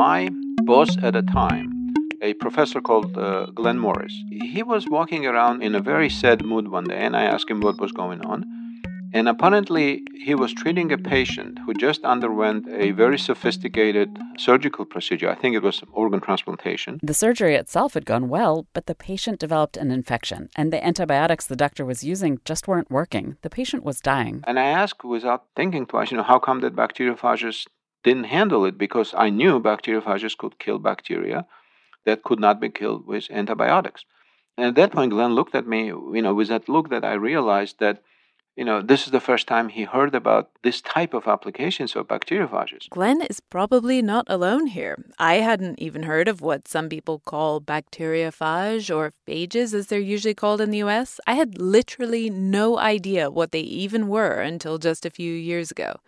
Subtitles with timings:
[0.00, 0.30] My
[0.64, 1.68] boss at the time,
[2.22, 6.68] a professor called uh, Glenn Morris, he was walking around in a very sad mood
[6.68, 8.38] one day, and I asked him what was going on.
[9.12, 15.28] And apparently, he was treating a patient who just underwent a very sophisticated surgical procedure.
[15.28, 16.98] I think it was organ transplantation.
[17.02, 21.46] The surgery itself had gone well, but the patient developed an infection, and the antibiotics
[21.46, 23.36] the doctor was using just weren't working.
[23.42, 24.44] The patient was dying.
[24.46, 27.66] And I asked, without thinking twice, you know, how come that bacteriophages
[28.02, 31.46] didn't handle it because I knew bacteriophages could kill bacteria
[32.06, 34.04] that could not be killed with antibiotics.
[34.56, 37.14] And at that point, Glenn looked at me, you know, with that look that I
[37.14, 38.02] realized that,
[38.56, 42.08] you know, this is the first time he heard about this type of applications of
[42.08, 42.90] bacteriophages.
[42.90, 45.02] Glenn is probably not alone here.
[45.18, 50.34] I hadn't even heard of what some people call bacteriophage or phages, as they're usually
[50.34, 51.20] called in the US.
[51.26, 56.00] I had literally no idea what they even were until just a few years ago.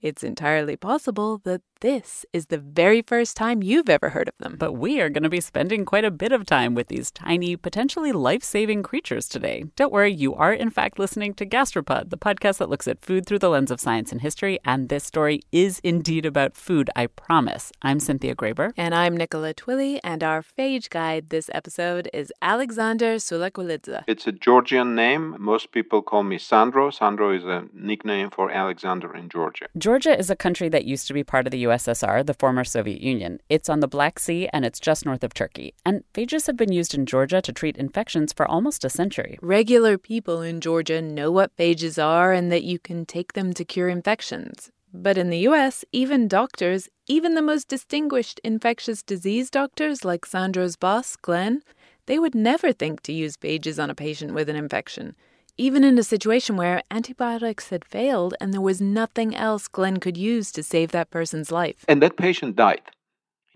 [0.00, 4.56] It's entirely possible that this is the very first time you've ever heard of them.
[4.58, 7.54] But we are going to be spending quite a bit of time with these tiny,
[7.54, 9.64] potentially life saving creatures today.
[9.76, 13.26] Don't worry, you are in fact listening to Gastropod, the podcast that looks at food
[13.26, 14.58] through the lens of science and history.
[14.64, 17.72] And this story is indeed about food, I promise.
[17.82, 18.72] I'm Cynthia Graber.
[18.76, 24.04] And I'm Nicola Twilley, and our phage guide this episode is Alexander Sulakvelidze.
[24.06, 25.36] It's a Georgian name.
[25.38, 26.90] Most people call me Sandro.
[26.90, 29.66] Sandro is a nickname for Alexander in Georgia.
[29.86, 33.00] Georgia is a country that used to be part of the USSR, the former Soviet
[33.00, 33.38] Union.
[33.48, 35.74] It's on the Black Sea and it's just north of Turkey.
[35.84, 39.38] And phages have been used in Georgia to treat infections for almost a century.
[39.40, 43.64] Regular people in Georgia know what phages are and that you can take them to
[43.64, 44.72] cure infections.
[44.92, 50.74] But in the US, even doctors, even the most distinguished infectious disease doctors like Sandro's
[50.74, 51.62] boss, Glenn,
[52.06, 55.14] they would never think to use phages on a patient with an infection
[55.58, 60.16] even in a situation where antibiotics had failed and there was nothing else Glenn could
[60.16, 61.84] use to save that person's life.
[61.88, 62.82] And that patient died.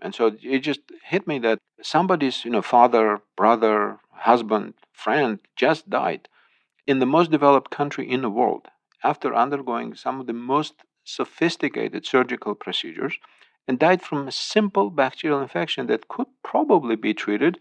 [0.01, 5.89] And so it just hit me that somebody's, you know, father, brother, husband, friend just
[5.89, 6.27] died
[6.87, 8.67] in the most developed country in the world
[9.03, 10.73] after undergoing some of the most
[11.03, 13.17] sophisticated surgical procedures
[13.67, 17.59] and died from a simple bacterial infection that could probably be treated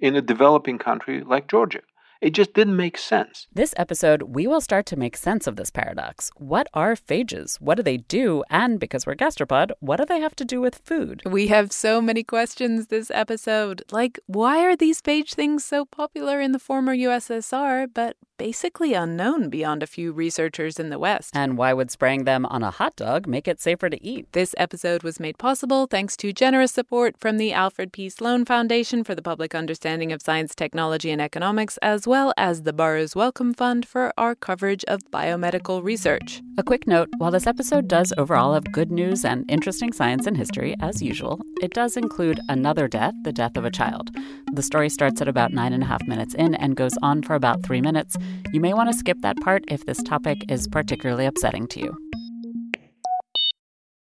[0.00, 1.82] in a developing country like Georgia.
[2.20, 3.46] It just didn't make sense.
[3.52, 6.30] This episode, we will start to make sense of this paradox.
[6.36, 7.60] What are phages?
[7.60, 8.42] What do they do?
[8.50, 11.22] And because we're gastropod, what do they have to do with food?
[11.26, 13.82] We have so many questions this episode.
[13.90, 19.48] Like, why are these phage things so popular in the former USSR, but basically unknown
[19.48, 21.34] beyond a few researchers in the West.
[21.34, 24.32] And why would spraying them on a hot dog make it safer to eat?
[24.32, 28.08] This episode was made possible thanks to generous support from the Alfred P.
[28.08, 32.72] Sloan Foundation for the Public Understanding of Science, Technology, and Economics, as well as the
[32.72, 36.42] Burroughs Wellcome Fund for our coverage of biomedical research.
[36.58, 40.36] A quick note while this episode does overall have good news and interesting science and
[40.36, 44.10] history, as usual, it does include another death, the death of a child.
[44.52, 47.34] The story starts at about nine and a half minutes in and goes on for
[47.34, 48.16] about three minutes.
[48.52, 51.96] You may want to skip that part if this topic is particularly upsetting to you.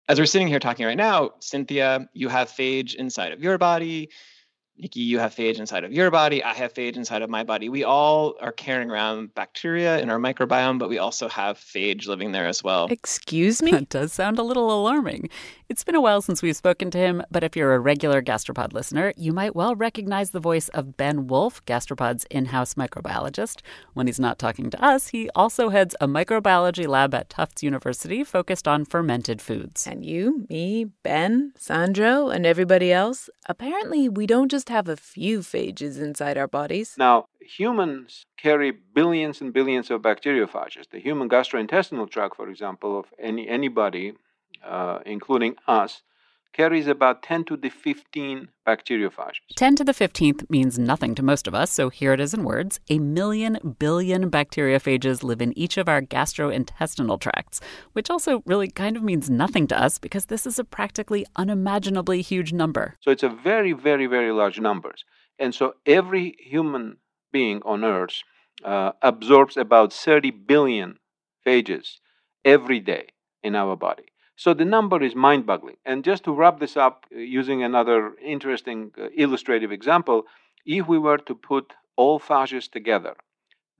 [0.08, 4.10] As we're sitting here talking right now, Cynthia, you have phage inside of your body.
[4.80, 6.42] Nikki, you have phage inside of your body.
[6.42, 7.68] I have phage inside of my body.
[7.68, 12.32] We all are carrying around bacteria in our microbiome, but we also have phage living
[12.32, 12.88] there as well.
[12.90, 13.72] Excuse me?
[13.72, 15.28] That does sound a little alarming.
[15.70, 18.72] It's been a while since we've spoken to him, but if you're a regular Gastropod
[18.72, 23.60] listener, you might well recognize the voice of Ben Wolfe, Gastropod's in house microbiologist.
[23.94, 28.24] When he's not talking to us, he also heads a microbiology lab at Tufts University
[28.24, 29.86] focused on fermented foods.
[29.86, 35.38] And you, me, Ben, Sandro, and everybody else, apparently we don't just have a few
[35.38, 36.96] phages inside our bodies.
[36.98, 40.90] Now, humans carry billions and billions of bacteriophages.
[40.90, 44.14] The human gastrointestinal tract, for example, of any anybody
[44.64, 46.02] uh, including us,
[46.52, 49.54] carries about 10 to the 15 bacteriophages.
[49.56, 52.44] 10 to the 15th means nothing to most of us, so here it is in
[52.44, 52.80] words.
[52.88, 57.60] A million billion bacteriophages live in each of our gastrointestinal tracts,
[57.92, 62.20] which also really kind of means nothing to us because this is a practically unimaginably
[62.20, 62.96] huge number.
[63.00, 65.04] So it's a very, very, very large numbers.
[65.38, 66.96] And so every human
[67.32, 68.22] being on Earth
[68.64, 70.98] uh, absorbs about 30 billion
[71.46, 71.98] phages
[72.44, 73.08] every day
[73.42, 74.09] in our body.
[74.42, 75.76] So the number is mind boggling.
[75.84, 80.22] And just to wrap this up uh, using another interesting uh, illustrative example,
[80.64, 83.16] if we were to put all phages together,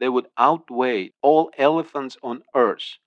[0.01, 2.99] they would outweigh all elephants on Earth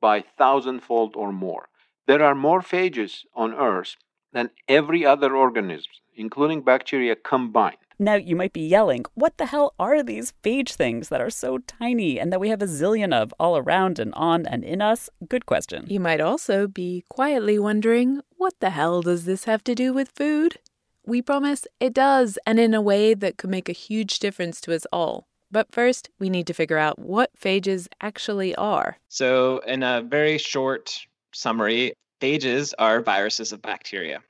[0.00, 1.68] by thousandfold or more.
[2.08, 3.94] There are more phages on Earth
[4.32, 7.87] than every other organism, including bacteria combined.
[8.00, 11.58] Now, you might be yelling, what the hell are these phage things that are so
[11.58, 15.10] tiny and that we have a zillion of all around and on and in us?
[15.28, 15.84] Good question.
[15.88, 20.12] You might also be quietly wondering, what the hell does this have to do with
[20.14, 20.58] food?
[21.04, 24.74] We promise it does, and in a way that could make a huge difference to
[24.76, 25.26] us all.
[25.50, 28.98] But first, we need to figure out what phages actually are.
[29.08, 31.00] So, in a very short
[31.32, 34.22] summary, phages are viruses of bacteria.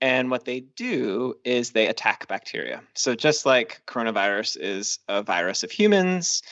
[0.00, 2.82] And what they do is they attack bacteria.
[2.94, 6.42] So just like coronavirus is a virus of humans,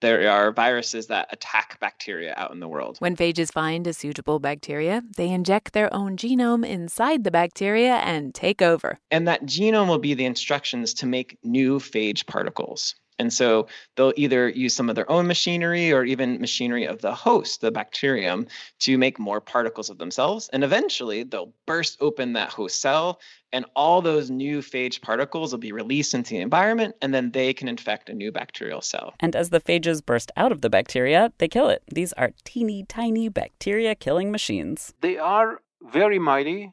[0.00, 2.96] there are viruses that attack bacteria out in the world.
[3.00, 8.34] When phages find a suitable bacteria, they inject their own genome inside the bacteria and
[8.34, 8.98] take over.
[9.10, 12.94] And that genome will be the instructions to make new phage particles.
[13.18, 13.66] And so
[13.96, 17.70] they'll either use some of their own machinery or even machinery of the host, the
[17.70, 18.46] bacterium,
[18.80, 20.48] to make more particles of themselves.
[20.52, 23.20] And eventually they'll burst open that host cell,
[23.52, 27.52] and all those new phage particles will be released into the environment, and then they
[27.52, 29.14] can infect a new bacterial cell.
[29.20, 31.82] And as the phages burst out of the bacteria, they kill it.
[31.92, 34.94] These are teeny tiny bacteria killing machines.
[35.00, 36.72] They are very mighty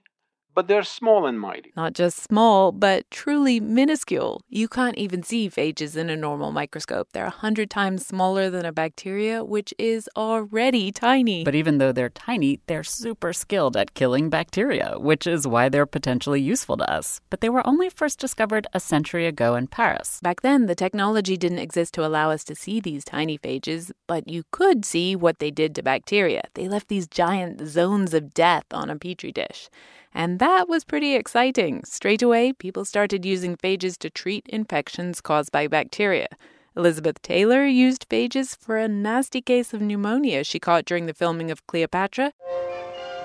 [0.56, 1.74] but they're small and mighty.
[1.76, 4.42] Not just small, but truly minuscule.
[4.50, 7.10] You can't even see phages in a normal microscope.
[7.12, 11.44] They're a hundred times smaller than a bacteria, which is already tiny.
[11.44, 15.86] But even though they're tiny, they're super skilled at killing bacteria, which is why they're
[15.86, 17.20] potentially useful to us.
[17.30, 20.20] But they were only first discovered a century ago in Paris.
[20.24, 24.30] Back then, the technology didn't exist to allow us to see these tiny phages, but
[24.30, 26.44] you could see what they did to bacteria.
[26.54, 29.70] They left these giant zones of death on a petri dish.
[30.16, 31.84] And that was pretty exciting.
[31.84, 36.30] Straight away, people started using phages to treat infections caused by bacteria.
[36.78, 41.52] Elizabeth Taylor used phages for a nasty case of pneumonia she caught during the filming
[41.52, 42.32] of Cleopatra.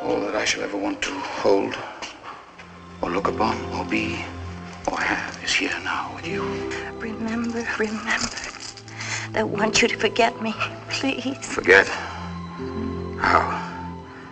[0.03, 1.79] All that I shall ever want to hold,
[3.03, 4.25] or look upon, or be,
[4.91, 6.43] or have is here now with you.
[6.99, 8.37] Remember, remember.
[9.35, 10.55] I want you to forget me,
[10.89, 11.47] please.
[11.47, 11.87] Forget?
[13.19, 13.70] How?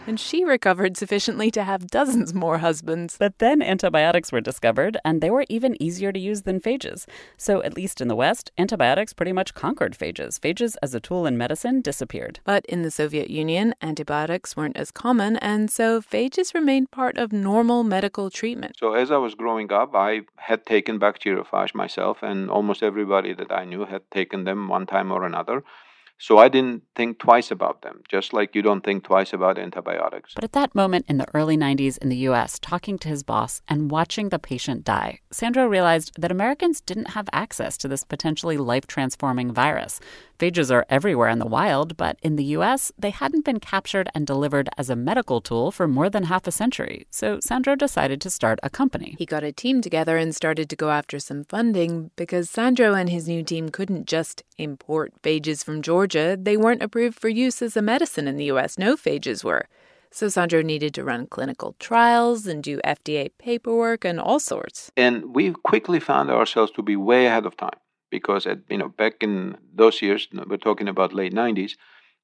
[0.08, 3.16] And she recovered sufficiently to have dozens more husbands.
[3.18, 7.06] But then antibiotics were discovered, and they were even easier to use than phages.
[7.36, 10.40] So, at least in the West, antibiotics pretty much conquered phages.
[10.40, 12.40] Phages as a tool in medicine disappeared.
[12.44, 17.30] But in the Soviet Union, antibiotics weren't as common, and so phages remained part of
[17.30, 18.76] normal medical treatment.
[18.78, 23.52] So, as I was growing up, I had taken bacteriophage myself, and almost everybody that
[23.52, 25.62] I knew had taken them one time or another.
[26.20, 30.34] So I didn't think twice about them, just like you don't think twice about antibiotics.
[30.34, 33.62] But at that moment in the early 90s in the US, talking to his boss
[33.68, 38.56] and watching the patient die, Sandro realized that Americans didn't have access to this potentially
[38.56, 40.00] life transforming virus.
[40.38, 44.24] Phages are everywhere in the wild, but in the US, they hadn't been captured and
[44.24, 47.08] delivered as a medical tool for more than half a century.
[47.10, 49.16] So Sandro decided to start a company.
[49.18, 53.10] He got a team together and started to go after some funding because Sandro and
[53.10, 56.38] his new team couldn't just import phages from Georgia.
[56.40, 58.78] They weren't approved for use as a medicine in the US.
[58.78, 59.66] No phages were.
[60.12, 64.92] So Sandro needed to run clinical trials and do FDA paperwork and all sorts.
[64.96, 67.80] And we quickly found ourselves to be way ahead of time
[68.10, 71.76] because at you know back in those years, we're talking about late '90s,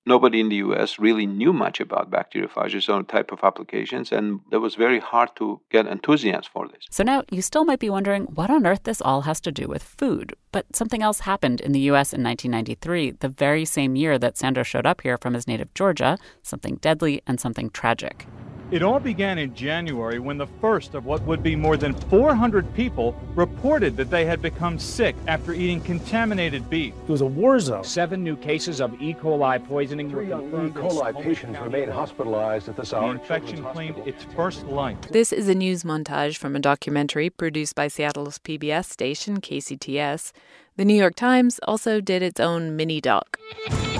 [0.06, 4.58] nobody in the US really knew much about bacteriophages or type of applications, and it
[4.58, 6.84] was very hard to get enthusiasm for this.
[6.90, 9.66] So now you still might be wondering what on earth this all has to do
[9.66, 10.34] with food.
[10.52, 14.62] But something else happened in the US in 1993, the very same year that Sandro
[14.62, 18.26] showed up here from his native Georgia, something deadly and something tragic.
[18.74, 22.74] It all began in January when the first of what would be more than 400
[22.74, 26.92] people reported that they had become sick after eating contaminated beef.
[27.04, 27.84] It was a war zone.
[27.84, 29.14] Seven new cases of E.
[29.14, 30.70] coli poisoning Three young E.
[30.70, 33.14] coli patients remain hospitalized at this hour.
[33.14, 35.00] The infection claimed its first life.
[35.02, 40.32] This is a news montage from a documentary produced by Seattle's PBS station, KCTS.
[40.76, 43.38] The New York Times also did its own mini doc.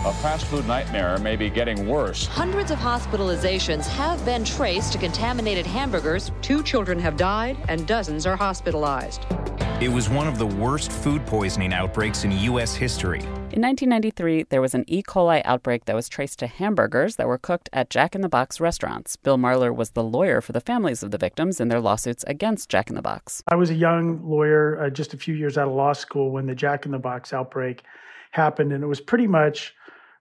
[0.05, 2.27] A fast food nightmare may be getting worse.
[2.27, 6.31] Hundreds of hospitalizations have been traced to contaminated hamburgers.
[6.43, 9.25] Two children have died and dozens are hospitalized.
[9.81, 12.75] It was one of the worst food poisoning outbreaks in U.S.
[12.75, 13.21] history.
[13.21, 15.03] In 1993, there was an E.
[15.03, 18.61] coli outbreak that was traced to hamburgers that were cooked at Jack in the Box
[18.61, 19.17] restaurants.
[19.17, 22.69] Bill Marler was the lawyer for the families of the victims in their lawsuits against
[22.69, 23.43] Jack in the Box.
[23.49, 26.45] I was a young lawyer, uh, just a few years out of law school, when
[26.45, 27.85] the Jack in the Box outbreak
[28.33, 29.75] happened, and it was pretty much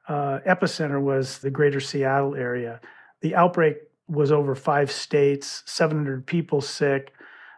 [0.08, 2.80] uh, epicenter was the greater Seattle area.
[3.22, 7.14] The outbreak was over five states, 700 people sick.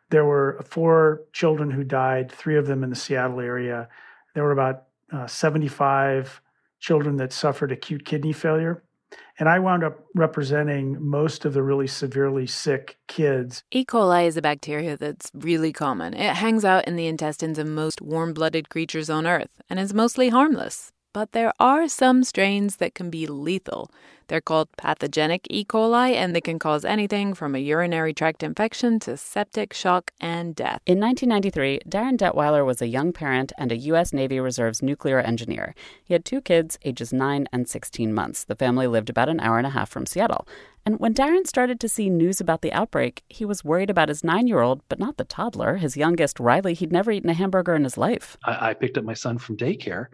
[0.09, 3.89] There were four children who died, three of them in the Seattle area.
[4.33, 6.41] There were about uh, 75
[6.79, 8.83] children that suffered acute kidney failure.
[9.39, 13.63] And I wound up representing most of the really severely sick kids.
[13.71, 13.83] E.
[13.83, 16.13] coli is a bacteria that's really common.
[16.13, 19.93] It hangs out in the intestines of most warm blooded creatures on Earth and is
[19.93, 20.91] mostly harmless.
[21.15, 23.89] But there are some strains that can be lethal.
[24.27, 25.63] They're called pathogenic E.
[25.63, 30.53] coli, and they can cause anything from a urinary tract infection to septic shock and
[30.53, 30.81] death.
[30.85, 34.11] In 1993, Darin Detwiler was a young parent and a U.S.
[34.11, 35.73] Navy Reserve's nuclear engineer.
[36.03, 38.43] He had two kids, ages 9 and 16 months.
[38.43, 40.45] The family lived about an hour and a half from Seattle.
[40.85, 44.23] And when Darren started to see news about the outbreak, he was worried about his
[44.23, 45.77] nine year old, but not the toddler.
[45.77, 48.37] His youngest, Riley, he'd never eaten a hamburger in his life.
[48.45, 50.07] I, I picked up my son from daycare,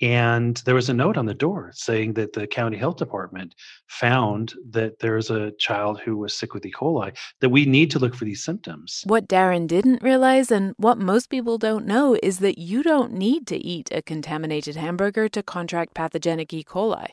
[0.00, 3.54] and there was a note on the door saying that the county health department
[3.86, 6.72] found that there was a child who was sick with E.
[6.72, 9.02] coli, that we need to look for these symptoms.
[9.06, 13.46] What Darin didn't realize, and what most people don't know, is that you don't need
[13.48, 16.64] to eat a contaminated hamburger to contract pathogenic E.
[16.64, 17.08] coli.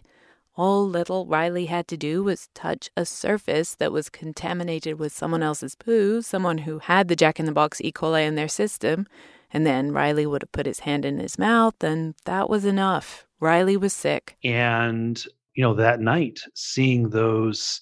[0.56, 5.44] All little Riley had to do was touch a surface that was contaminated with someone
[5.44, 7.92] else's poo, someone who had the Jack in the Box E.
[7.92, 9.06] coli in their system,
[9.52, 13.26] and then Riley would have put his hand in his mouth, and that was enough.
[13.40, 14.38] Riley was sick.
[14.44, 15.24] And
[15.54, 17.82] you know that night, seeing those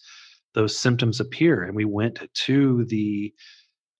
[0.54, 3.34] those symptoms appear, and we went to the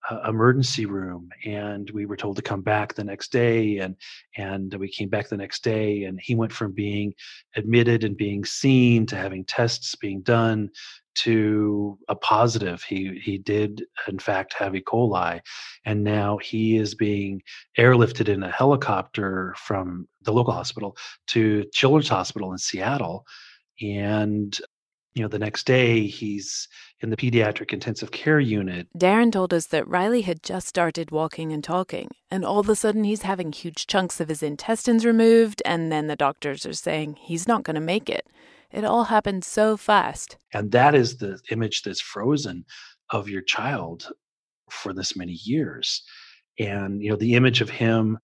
[0.10, 3.96] uh, emergency room and we were told to come back the next day and
[4.38, 7.14] and we came back the next day and he went from being
[7.56, 10.70] admitted and being seen to having tests being done
[11.16, 15.40] to a positive he he did in fact have e coli
[15.86, 17.42] and now he is being
[17.78, 20.96] airlifted in a helicopter from the local hospital
[21.28, 23.26] to children's hospital in seattle
[23.82, 24.60] and
[25.14, 26.68] you know the next day he's
[27.02, 31.52] in the pediatric intensive care unit Darin told us that Riley had just started walking
[31.52, 35.62] and talking, and all of a sudden he's having huge chunks of his intestines removed,
[35.66, 38.28] and then the doctors are saying he's not going to make it.
[38.72, 40.38] It all happened so fast.
[40.54, 42.66] and that is the image that's frozen
[43.10, 44.10] of your child
[44.70, 46.04] for this many years
[46.60, 48.18] and you know the image of him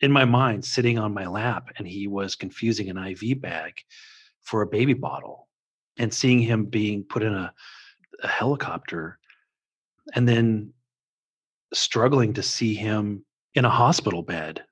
[0.00, 3.72] in my mind sitting on my lap and he was confusing an iv bag
[4.42, 5.48] for a baby bottle
[5.98, 7.52] and seeing him being put in a,
[8.22, 9.18] a helicopter
[10.14, 10.72] and then
[11.72, 13.24] struggling to see him
[13.54, 14.62] in a hospital bed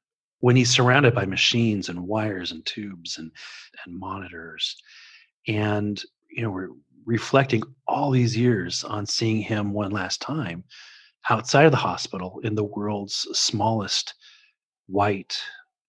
[0.41, 3.31] when he's surrounded by machines and wires and tubes and
[3.87, 4.77] and monitors
[5.49, 6.71] and you know we're
[7.05, 10.65] reflecting all these years on seeing him one last time
[11.31, 14.15] outside of the hospital in the world's smallest
[14.87, 15.37] white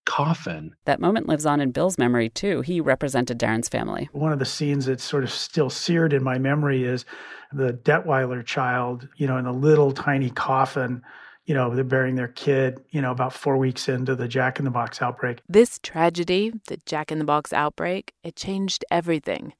[0.05, 2.61] coffin That moment lives on in Bill's memory, too.
[2.61, 4.09] He represented Darin's family.
[4.11, 7.05] One of the scenes that's sort of still seared in my memory is
[7.53, 11.01] the Detwiler child, you know, in a little tiny coffin.
[11.45, 14.65] You know, they're burying their kid, you know, about four weeks into the Jack in
[14.65, 15.41] the Box outbreak.
[15.49, 19.53] This tragedy, the Jack in the Box outbreak, it changed everything.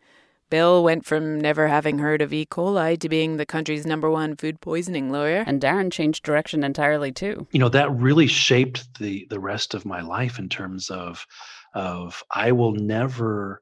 [0.49, 2.45] Bill went from never having heard of E.
[2.45, 5.43] coli to being the country's number one food poisoning lawyer.
[5.47, 7.47] And Darin changed direction entirely, too.
[7.51, 11.25] you know that really shaped the the rest of my life in terms of
[11.73, 13.61] of i will never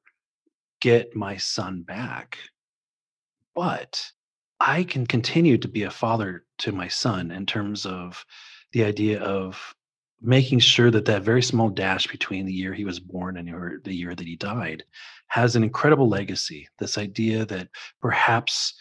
[0.81, 2.37] get my son back
[3.55, 4.11] but
[4.65, 8.25] i can continue to be a father to my son in terms of
[8.73, 9.75] the idea of
[10.21, 13.93] making sure that that very small dash between the year he was born and the
[13.93, 14.83] year that he died
[15.27, 16.67] has an incredible legacy.
[16.77, 17.69] This idea that
[18.01, 18.75] perhaps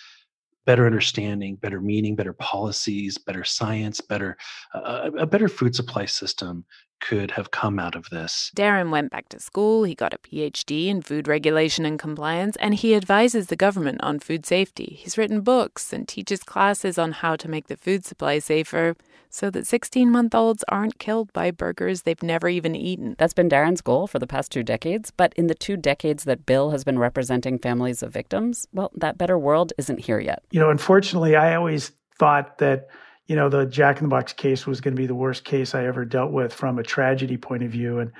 [0.67, 4.37] better understanding, better meaning, better policies, better science, better
[4.75, 6.65] uh, a better food supply system
[7.00, 8.50] could have come out of this.
[8.54, 12.75] Darin went back to school, he got a PhD in food regulation and compliance, and
[12.75, 14.99] he advises the government on food safety.
[15.00, 18.97] He's written books and teaches classes on how to make the food supply safer
[19.30, 23.14] so that 16 month olds aren't killed by burgers they've never even eaten.
[23.19, 26.45] That's been Darin's goal for the past two decades, but in the two decades that
[26.45, 30.42] Bill has been representing families of victims, well, that better world isn't here yet.
[30.50, 32.88] You know, unfortunately, I always thought that
[33.31, 35.73] you know, the Jack in the Box case was going to be the worst case
[35.73, 38.01] I ever dealt with from a tragedy point of view.
[38.01, 38.11] And,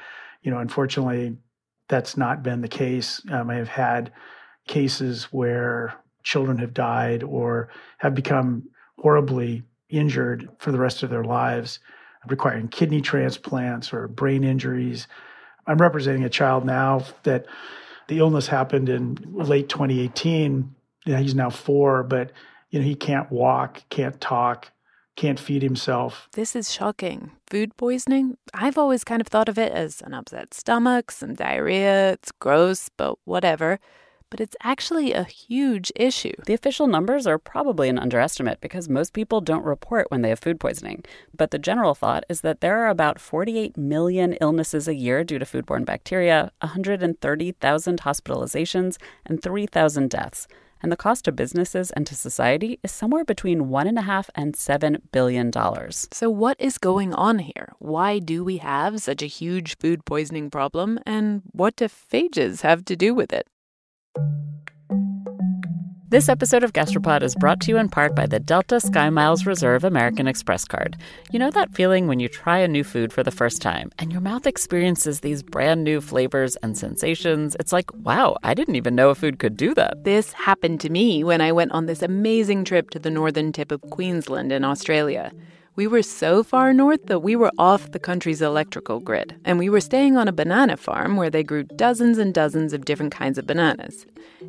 [0.43, 1.37] you know, unfortunately,
[1.89, 3.21] that's not been the case.
[3.29, 4.13] Um, I have had
[4.69, 8.69] cases where children have died or have become
[9.01, 11.81] horribly injured for the rest of their lives,
[12.29, 15.09] requiring kidney transplants or brain injuries.
[15.67, 17.47] I'm representing a child now that
[18.07, 20.73] the illness happened in late 2018.
[21.05, 22.31] You know, he's now four, but
[22.71, 24.71] you know he can't walk, can't talk,
[25.17, 26.29] can't feed himself.
[26.33, 27.33] This is shocking.
[27.47, 28.37] Food poisoning?
[28.55, 32.13] I've always kind of thought of it as an upset stomach, some diarrhea.
[32.13, 33.79] It's gross, but whatever.
[34.31, 36.33] But it's actually a huge issue.
[36.47, 40.39] The official numbers are probably an underestimate because most people don't report when they have
[40.39, 41.05] food poisoning.
[41.37, 45.41] But the general thought is that there are about 48 million illnesses a year due
[45.41, 50.47] to foodborne bacteria, 130,000 hospitalizations, and 3,000 deaths
[50.83, 54.31] and the cost to businesses and to society is somewhere between one and a half
[54.35, 56.09] and seven billion dollars.
[56.13, 57.73] So, what is going on here?
[57.79, 62.85] Why do we have such a huge food poisoning problem, and what do phages have
[62.87, 63.47] to do with it?
[66.11, 69.85] This episode of Gastropod is brought to you in part by the Delta SkyMiles Reserve
[69.85, 70.97] American Express card.
[71.31, 74.11] You know that feeling when you try a new food for the first time and
[74.11, 77.57] your mouth experiences these brand new flavors and sensations?
[77.61, 80.03] It's like, wow, I didn't even know a food could do that.
[80.03, 83.71] This happened to me when I went on this amazing trip to the northern tip
[83.71, 85.31] of Queensland in Australia.
[85.77, 89.71] We were so far north that we were off the country's electrical grid, and we
[89.71, 93.39] were staying on a banana farm where they grew dozens and dozens of different kinds
[93.39, 94.05] of bananas.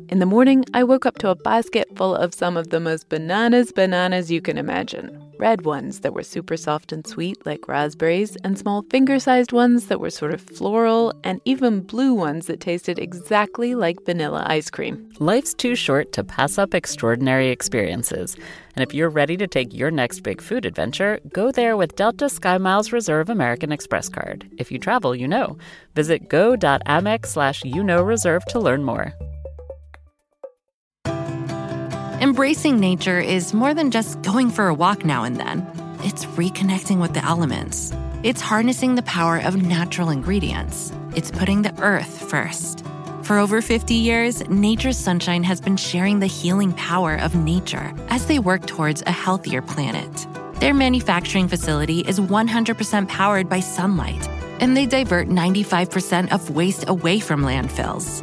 [0.08, 3.08] In the morning, I woke up to a basket full of some of the most
[3.08, 8.36] bananas bananas you can imagine red ones that were super soft and sweet, like raspberries,
[8.44, 12.60] and small finger sized ones that were sort of floral, and even blue ones that
[12.60, 15.12] tasted exactly like vanilla ice cream.
[15.18, 18.36] Life's too short to pass up extraordinary experiences.
[18.76, 22.26] And if you're ready to take your next big food adventure, go there with Delta
[22.26, 24.48] SkyMiles Reserve American Express card.
[24.58, 25.58] If you travel, you know.
[25.96, 29.12] Visit go.amex slash you know reserve to learn more.
[32.22, 35.66] Embracing nature is more than just going for a walk now and then.
[36.04, 37.92] It's reconnecting with the elements.
[38.22, 40.92] It's harnessing the power of natural ingredients.
[41.16, 42.84] It's putting the earth first.
[43.24, 48.26] For over 50 years, Nature's Sunshine has been sharing the healing power of nature as
[48.26, 50.28] they work towards a healthier planet.
[50.60, 54.28] Their manufacturing facility is 100% powered by sunlight,
[54.60, 58.22] and they divert 95% of waste away from landfills.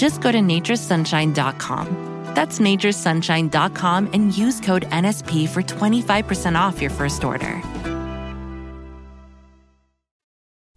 [0.00, 2.32] Just go to naturesunshine.com.
[2.34, 7.62] That's naturesunshine.com and use code NSP for 25% off your first order.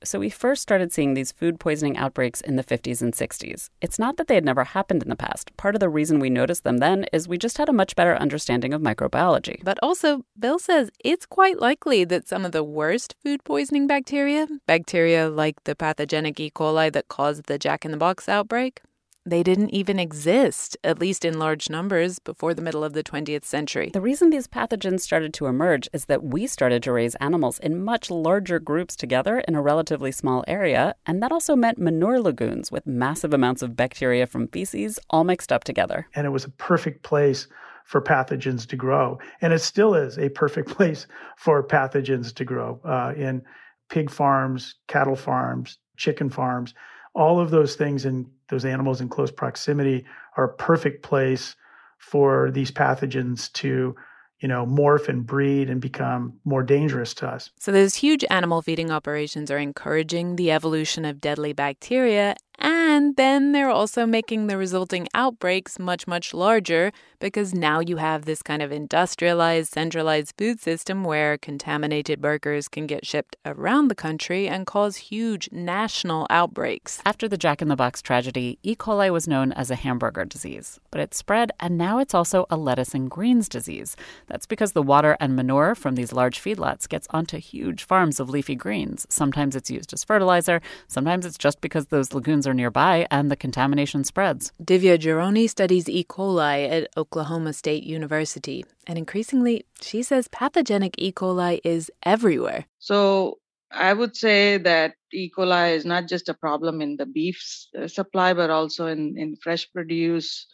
[0.03, 3.69] So, we first started seeing these food poisoning outbreaks in the 50s and 60s.
[3.79, 5.55] It's not that they had never happened in the past.
[5.55, 8.17] Part of the reason we noticed them then is we just had a much better
[8.17, 9.63] understanding of microbiology.
[9.63, 14.49] But also, Bill says it's quite likely that some of the worst food poisoning bacteria,
[14.67, 16.51] bacteria like the pathogenic E.
[16.51, 18.81] coli that caused the Jack in the Box outbreak,
[19.25, 23.45] they didn't even exist, at least in large numbers, before the middle of the 20th
[23.45, 23.89] century.
[23.93, 27.83] The reason these pathogens started to emerge is that we started to raise animals in
[27.83, 32.71] much larger groups together in a relatively small area, and that also meant manure lagoons
[32.71, 36.07] with massive amounts of bacteria from feces all mixed up together.
[36.15, 37.47] And it was a perfect place
[37.86, 39.19] for pathogens to grow.
[39.41, 41.07] And it still is a perfect place
[41.38, 43.41] for pathogens to grow uh, in
[43.89, 46.73] pig farms, cattle farms, chicken farms
[47.15, 50.06] all of those things and those animals in close proximity
[50.38, 51.56] are a perfect place
[51.99, 53.95] for these pathogens to
[54.39, 57.49] you know morph and breed and become more dangerous to us.
[57.60, 63.15] So those huge animal feeding operations are encouraging the evolution of deadly bacteria and And
[63.15, 68.43] then they're also making the resulting outbreaks much, much larger because now you have this
[68.43, 74.47] kind of industrialized, centralized food system where contaminated burgers can get shipped around the country
[74.47, 77.01] and cause huge national outbreaks.
[77.03, 78.75] After the Jack in the Box tragedy, E.
[78.75, 82.58] coli was known as a hamburger disease, but it spread and now it's also a
[82.58, 83.95] lettuce and greens disease.
[84.27, 88.29] That's because the water and manure from these large feedlots gets onto huge farms of
[88.29, 89.08] leafy greens.
[89.10, 93.36] Sometimes it's used as fertilizer, sometimes it's just because those lagoons are nearby and the
[93.36, 94.52] contamination spreads.
[94.63, 96.04] Divya Jaroni studies E.
[96.04, 101.12] coli at Oklahoma State University, and increasingly, she says pathogenic E.
[101.12, 102.65] coli is everywhere.
[102.80, 103.39] So
[103.72, 105.32] I would say that E.
[105.36, 107.39] coli is not just a problem in the beef
[107.80, 110.46] uh, supply, but also in, in fresh produce.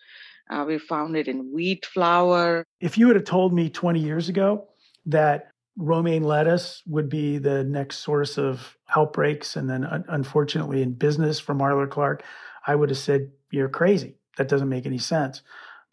[0.49, 2.65] Uh, we found it in wheat flour.
[2.79, 4.67] If you would have told me 20 years ago
[5.05, 10.93] that romaine lettuce would be the next source of outbreaks, and then un- unfortunately in
[10.93, 12.23] business for Marler Clark,
[12.67, 14.15] I would have said, You're crazy.
[14.37, 15.41] That doesn't make any sense.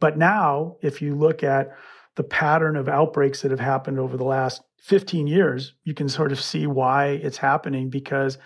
[0.01, 1.71] But now, if you look at
[2.17, 6.33] the pattern of outbreaks that have happened over the last 15 years, you can sort
[6.33, 8.39] of see why it's happening because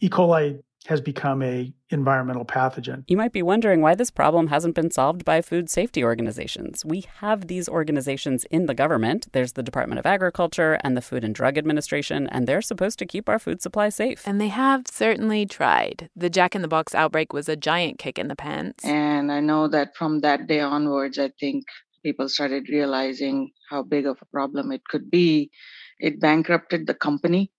[0.00, 0.08] E.
[0.08, 3.04] coli has become a environmental pathogen.
[3.06, 6.84] You might be wondering why this problem hasn't been solved by food safety organizations.
[6.84, 9.28] We have these organizations in the government.
[9.32, 13.06] There's the Department of Agriculture and the Food and Drug Administration, and they're supposed to
[13.06, 14.26] keep our food supply safe.
[14.26, 16.08] And they have certainly tried.
[16.16, 18.84] The Jack in the Box outbreak was a giant kick in the pants.
[18.84, 21.64] And I know that from that day onwards, I think
[22.02, 25.50] people started realizing how big of a problem it could be.
[25.98, 27.52] It bankrupted the company.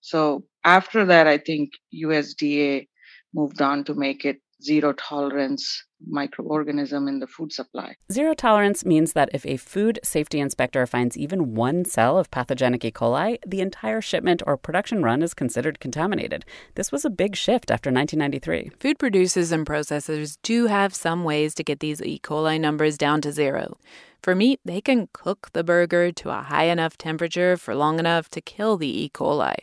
[0.00, 2.88] So after that, I think USDA
[3.34, 7.94] moved on to make it zero tolerance microorganism in the food supply.
[8.10, 12.84] Zero tolerance means that if a food safety inspector finds even one cell of pathogenic
[12.84, 12.90] E.
[12.90, 16.44] coli, the entire shipment or production run is considered contaminated.
[16.74, 18.72] This was a big shift after 1993.
[18.80, 22.20] Food producers and processors do have some ways to get these E.
[22.22, 23.76] coli numbers down to zero.
[24.22, 28.28] For meat, they can cook the burger to a high enough temperature for long enough
[28.30, 29.10] to kill the E.
[29.12, 29.54] coli.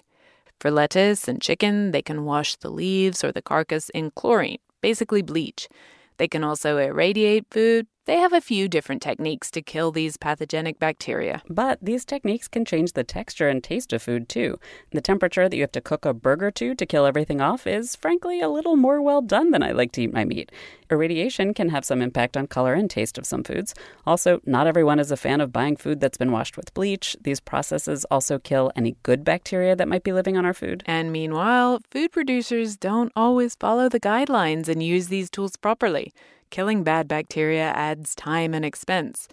[0.59, 5.21] For lettuce and chicken, they can wash the leaves or the carcass in chlorine, basically
[5.21, 5.69] bleach.
[6.17, 7.87] They can also irradiate food.
[8.09, 11.43] They have a few different techniques to kill these pathogenic bacteria.
[11.47, 14.59] But these techniques can change the texture and taste of food too.
[14.89, 17.95] The temperature that you have to cook a burger to to kill everything off is
[17.95, 20.51] frankly a little more well done than I like to eat my meat.
[20.89, 23.75] Irradiation can have some impact on color and taste of some foods.
[24.07, 27.15] Also, not everyone is a fan of buying food that's been washed with bleach.
[27.21, 30.81] These processes also kill any good bacteria that might be living on our food.
[30.87, 36.11] And meanwhile, food producers don't always follow the guidelines and use these tools properly.
[36.49, 39.27] Killing bad bacteria adds time and expense.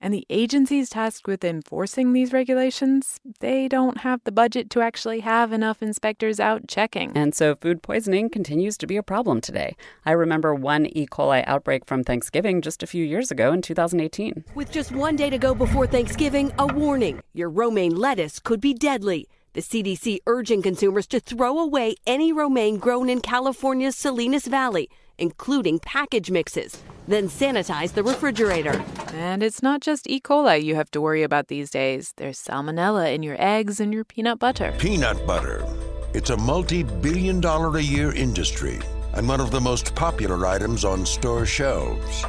[0.00, 5.20] And the agencies tasked with enforcing these regulations, they don't have the budget to actually
[5.20, 7.10] have enough inspectors out checking.
[7.16, 9.74] And so food poisoning continues to be a problem today.
[10.06, 11.06] I remember one E.
[11.06, 14.44] coli outbreak from Thanksgiving just a few years ago in 2018.
[14.54, 18.74] With just one day to go before Thanksgiving, a warning your romaine lettuce could be
[18.74, 19.26] deadly.
[19.58, 25.80] The CDC urging consumers to throw away any romaine grown in California's Salinas Valley, including
[25.80, 26.80] package mixes.
[27.08, 28.80] Then sanitize the refrigerator.
[29.14, 30.20] And it's not just E.
[30.20, 32.12] coli you have to worry about these days.
[32.18, 34.72] There's salmonella in your eggs and your peanut butter.
[34.78, 35.66] Peanut butter.
[36.14, 38.78] It's a multi billion dollar a year industry
[39.14, 42.24] and one of the most popular items on store shelves.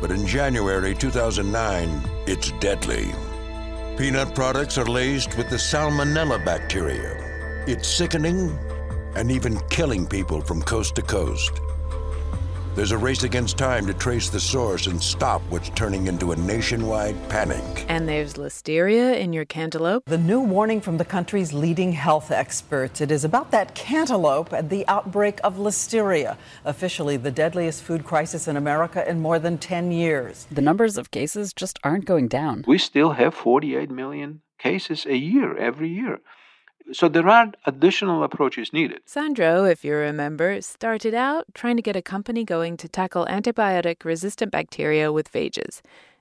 [0.00, 3.12] But in January 2009, it's deadly.
[3.98, 7.14] Peanut products are laced with the salmonella bacteria.
[7.66, 8.58] It's sickening
[9.14, 11.60] and even killing people from coast to coast.
[12.74, 16.36] There's a race against time to trace the source and stop what's turning into a
[16.36, 17.84] nationwide panic.
[17.86, 20.06] And there's listeria in your cantaloupe.
[20.06, 23.02] The new warning from the country's leading health experts.
[23.02, 28.48] It is about that cantaloupe and the outbreak of listeria, officially the deadliest food crisis
[28.48, 30.46] in America in more than 10 years.
[30.50, 32.64] The numbers of cases just aren't going down.
[32.66, 36.20] We still have 48 million cases a year, every year.
[36.92, 39.00] So there are additional approaches needed.
[39.04, 44.04] Sandro, if you remember, started out trying to get a company going to tackle antibiotic
[44.04, 45.80] resistant bacteria with phages.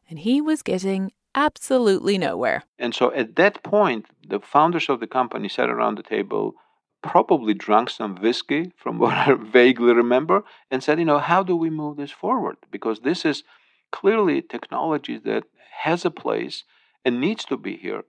[0.09, 2.63] And he was getting absolutely nowhere.
[2.77, 6.55] And so at that point, the founders of the company sat around the table,
[7.01, 11.55] probably drank some whiskey, from what I vaguely remember, and said, you know, how do
[11.55, 12.57] we move this forward?
[12.69, 13.43] Because this is
[13.91, 15.43] clearly technology that
[15.83, 16.63] has a place
[17.03, 18.03] and needs to be here.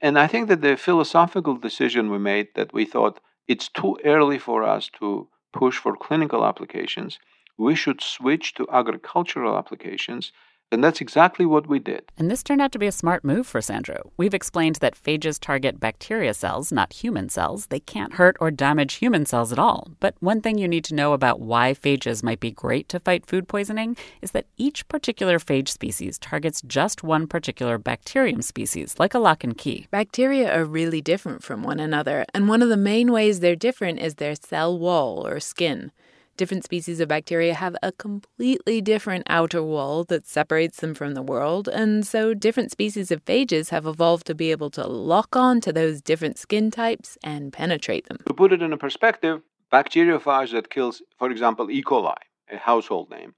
[0.00, 4.38] And I think that the philosophical decision we made that we thought it's too early
[4.38, 7.18] for us to push for clinical applications,
[7.56, 10.32] we should switch to agricultural applications
[10.72, 12.10] And that's exactly what we did.
[12.18, 14.10] And this turned out to be a smart move for Sandro.
[14.16, 17.66] We've explained that phages target bacteria cells, not human cells.
[17.66, 19.92] They can't hurt or damage human cells at all.
[20.00, 23.26] But one thing you need to know about why phages might be great to fight
[23.26, 29.14] food poisoning is that each particular phage species targets just one particular bacterium species, like
[29.14, 29.86] a lock and key.
[29.92, 34.00] Bacteria are really different from one another, and one of the main ways they're different
[34.00, 35.92] is their cell wall or skin.
[36.36, 41.22] Different species of bacteria have a completely different outer wall that separates them from the
[41.22, 45.62] world, and so different species of phages have evolved to be able to lock on
[45.62, 48.18] to those different skin types and penetrate them.
[48.26, 49.40] To put it in a perspective,
[49.72, 51.82] bacteriophage that kills, for example, E.
[51.82, 52.14] coli,
[52.50, 53.34] a household name,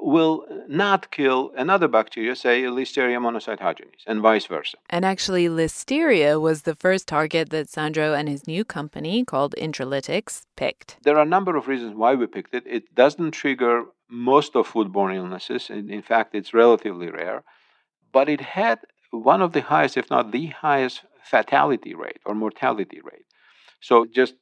[0.00, 4.78] will not kill another bacteria, say Listeria monocytogenes, and vice versa.
[4.88, 10.42] And actually, Listeria was the first target that Sandro and his new company called Intralytix
[10.56, 10.98] picked.
[11.02, 12.64] There are a number of reasons why we picked it.
[12.66, 15.68] It doesn't trigger most of foodborne illnesses.
[15.68, 17.42] In, in fact, it's relatively rare.
[18.12, 18.78] But it had
[19.10, 23.26] one of the highest, if not the highest, fatality rate or mortality rate.
[23.80, 24.34] So just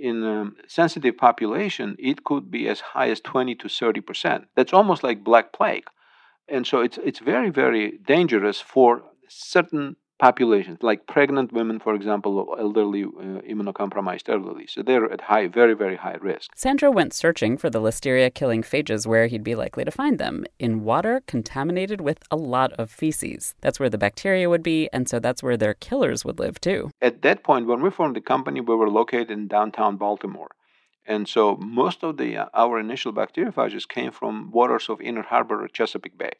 [0.00, 4.44] in a sensitive population, it could be as high as 20 to 30 percent.
[4.56, 5.84] That's almost like black plague.
[6.48, 12.38] And so it's, it's very, very dangerous for certain populations, like pregnant women, for example,
[12.38, 14.66] or elderly, uh, immunocompromised elderly.
[14.66, 16.50] So they're at high, very, very high risk.
[16.54, 20.44] Sandro went searching for the listeria killing phages where he'd be likely to find them
[20.58, 23.54] in water contaminated with a lot of feces.
[23.62, 26.90] That's where the bacteria would be, and so that's where their killers would live too.
[27.00, 30.50] At that point, when we formed the company, we were located in downtown Baltimore.
[31.06, 35.64] And so most of the uh, our initial bacteriophages came from waters of Inner Harbor
[35.64, 36.34] or Chesapeake Bay.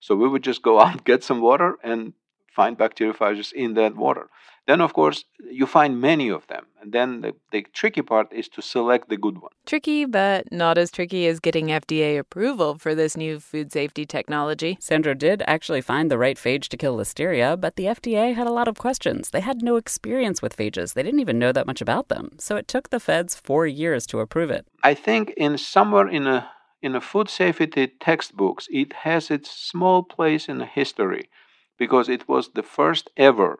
[0.00, 2.14] So we would just go out, get some water, and
[2.56, 4.26] find bacteriophages in that water.
[4.66, 6.66] Then, of course, you find many of them.
[6.80, 9.52] And then the, the tricky part is to select the good one.
[9.64, 14.76] Tricky, but not as tricky as getting FDA approval for this new food safety technology.
[14.80, 18.52] Sandro did actually find the right phage to kill listeria, but the FDA had a
[18.52, 19.30] lot of questions.
[19.30, 22.30] They had no experience with phages, they didn't even know that much about them.
[22.38, 24.66] So it took the feds four years to approve it.
[24.82, 26.50] I think in somewhere in a
[26.82, 31.28] in a food safety textbooks, it has its small place in the history
[31.78, 33.58] because it was the first ever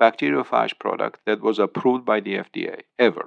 [0.00, 3.26] bacteriophage product that was approved by the FDA ever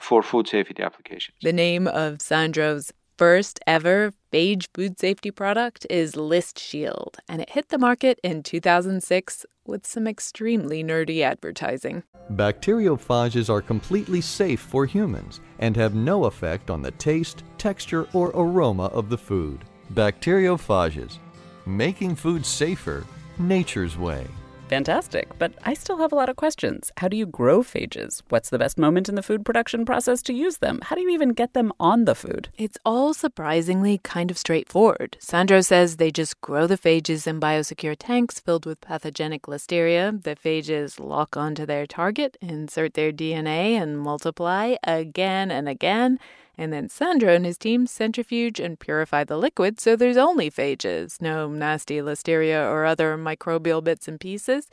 [0.00, 1.36] for food safety applications.
[1.42, 7.68] The name of Sandro's first ever phage food safety product is ListShield, and it hit
[7.68, 12.04] the market in 2006 with some extremely nerdy advertising.
[12.32, 18.30] Bacteriophages are completely safe for humans and have no effect on the taste, texture, or
[18.34, 19.64] aroma of the food.
[19.94, 21.18] Bacteriophages,
[21.66, 23.04] making food safer
[23.38, 24.26] nature's way.
[24.68, 26.92] Fantastic, but I still have a lot of questions.
[26.98, 28.20] How do you grow phages?
[28.28, 30.80] What's the best moment in the food production process to use them?
[30.82, 32.50] How do you even get them on the food?
[32.58, 35.16] It's all surprisingly kind of straightforward.
[35.20, 40.22] Sandro says they just grow the phages in biosecure tanks filled with pathogenic listeria.
[40.22, 46.18] The phages lock onto their target, insert their DNA, and multiply again and again.
[46.58, 51.22] And then Sandro and his team centrifuge and purify the liquid so there's only phages,
[51.22, 54.68] no nasty listeria or other microbial bits and pieces.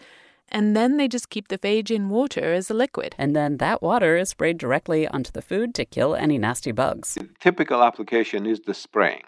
[0.50, 3.16] And then they just keep the phage in water as a liquid.
[3.18, 7.16] And then that water is sprayed directly onto the food to kill any nasty bugs.
[7.16, 9.24] The typical application is the spraying.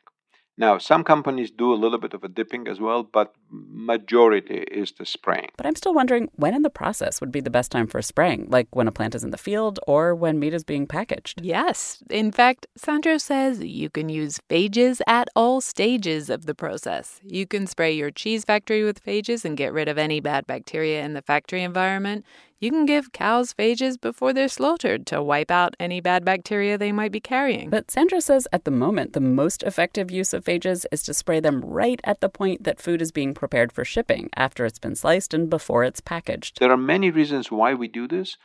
[0.59, 4.91] Now, some companies do a little bit of a dipping as well, but majority is
[4.91, 5.49] the spraying.
[5.55, 8.47] But I'm still wondering when in the process would be the best time for spraying,
[8.49, 11.41] like when a plant is in the field or when meat is being packaged.
[11.43, 12.01] Yes.
[12.09, 17.21] In fact, Sandro says you can use phages at all stages of the process.
[17.23, 21.03] You can spray your cheese factory with phages and get rid of any bad bacteria
[21.03, 22.25] in the factory environment.
[22.59, 26.91] You can give cows phages before they're slaughtered to wipe out any bad bacteria they
[26.91, 27.69] might be carrying.
[27.69, 31.39] But Sandro says at the moment, the most effective use of phages is to spray
[31.39, 34.95] them right at the point that food is being prepared for shipping, after it's been
[34.95, 36.59] sliced and before it's packaged.
[36.59, 38.37] There are many reasons why we do this.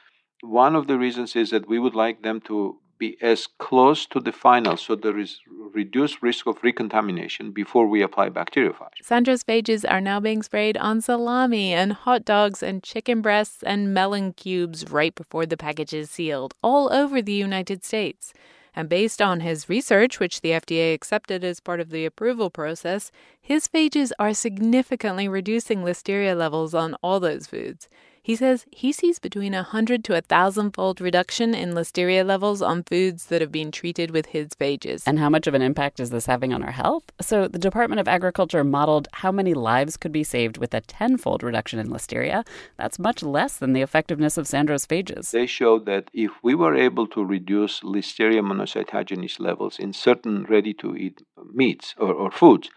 [0.42, 4.20] One of the reasons is that we would like them to be as close to
[4.20, 5.40] the final so there is
[5.80, 8.98] reduced risk of recontamination before we apply bacteriophage.
[9.02, 13.92] Sandro's phages are now being sprayed on salami and hot dogs and chicken breasts and
[13.92, 18.32] melon cubes right before the package is sealed all over the United States.
[18.74, 23.10] And based on his research, which the FDA accepted as part of the approval process,
[23.40, 27.88] his phages are significantly reducing listeria levels on all those foods.
[28.24, 32.62] He says he sees between a hundred to a thousand fold reduction in listeria levels
[32.62, 35.02] on foods that have been treated with his phages.
[35.08, 37.02] And how much of an impact is this having on our health?
[37.20, 41.42] So, the Department of Agriculture modeled how many lives could be saved with a tenfold
[41.42, 42.46] reduction in listeria.
[42.76, 45.32] That's much less than the effectiveness of Sandro's phages.
[45.32, 50.72] They showed that if we were able to reduce Listeria monocytogenes levels in certain ready
[50.74, 52.70] to eat meats or, or foods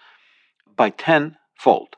[0.75, 1.95] by 10 fold.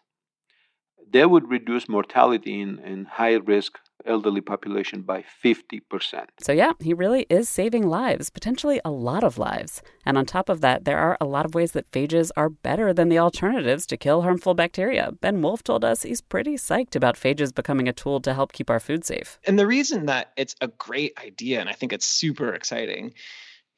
[1.11, 6.25] They would reduce mortality in, in high risk elderly population by 50%.
[6.39, 9.81] So, yeah, he really is saving lives, potentially a lot of lives.
[10.05, 12.93] And on top of that, there are a lot of ways that phages are better
[12.93, 15.11] than the alternatives to kill harmful bacteria.
[15.19, 18.69] Ben Wolfe told us he's pretty psyched about phages becoming a tool to help keep
[18.69, 19.39] our food safe.
[19.45, 23.13] And the reason that it's a great idea, and I think it's super exciting,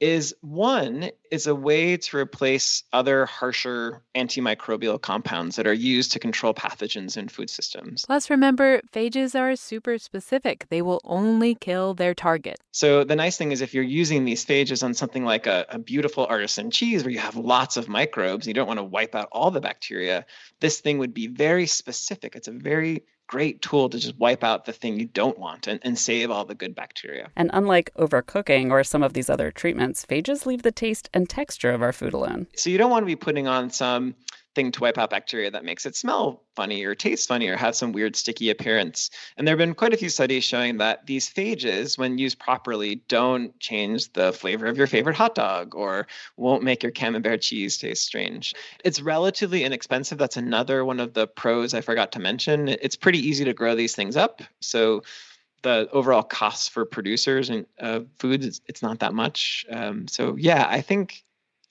[0.00, 6.18] is one is a way to replace other harsher antimicrobial compounds that are used to
[6.18, 8.04] control pathogens in food systems.
[8.06, 10.66] Plus, remember, phages are super specific.
[10.70, 12.58] They will only kill their target.
[12.72, 15.78] So, the nice thing is if you're using these phages on something like a, a
[15.78, 19.28] beautiful artisan cheese where you have lots of microbes, you don't want to wipe out
[19.32, 20.24] all the bacteria,
[20.60, 22.34] this thing would be very specific.
[22.34, 25.78] It's a very great tool to just wipe out the thing you don't want and,
[25.84, 27.30] and save all the good bacteria.
[27.36, 31.70] And unlike overcooking or some of these other treatments, phages leave the taste and texture
[31.70, 32.48] of our food alone.
[32.56, 34.16] So you don't want to be putting on some
[34.54, 37.76] thing to wipe out bacteria that makes it smell funny or taste funny or have
[37.76, 39.10] some weird sticky appearance.
[39.36, 42.96] And there have been quite a few studies showing that these phages, when used properly,
[43.08, 47.78] don't change the flavor of your favorite hot dog or won't make your camembert cheese
[47.78, 48.54] taste strange.
[48.84, 50.18] It's relatively inexpensive.
[50.18, 52.68] That's another one of the pros I forgot to mention.
[52.68, 54.42] It's pretty easy to grow these things up.
[54.60, 55.02] So
[55.62, 59.66] the overall costs for producers and uh, food, it's, it's not that much.
[59.70, 61.22] Um, so yeah, I think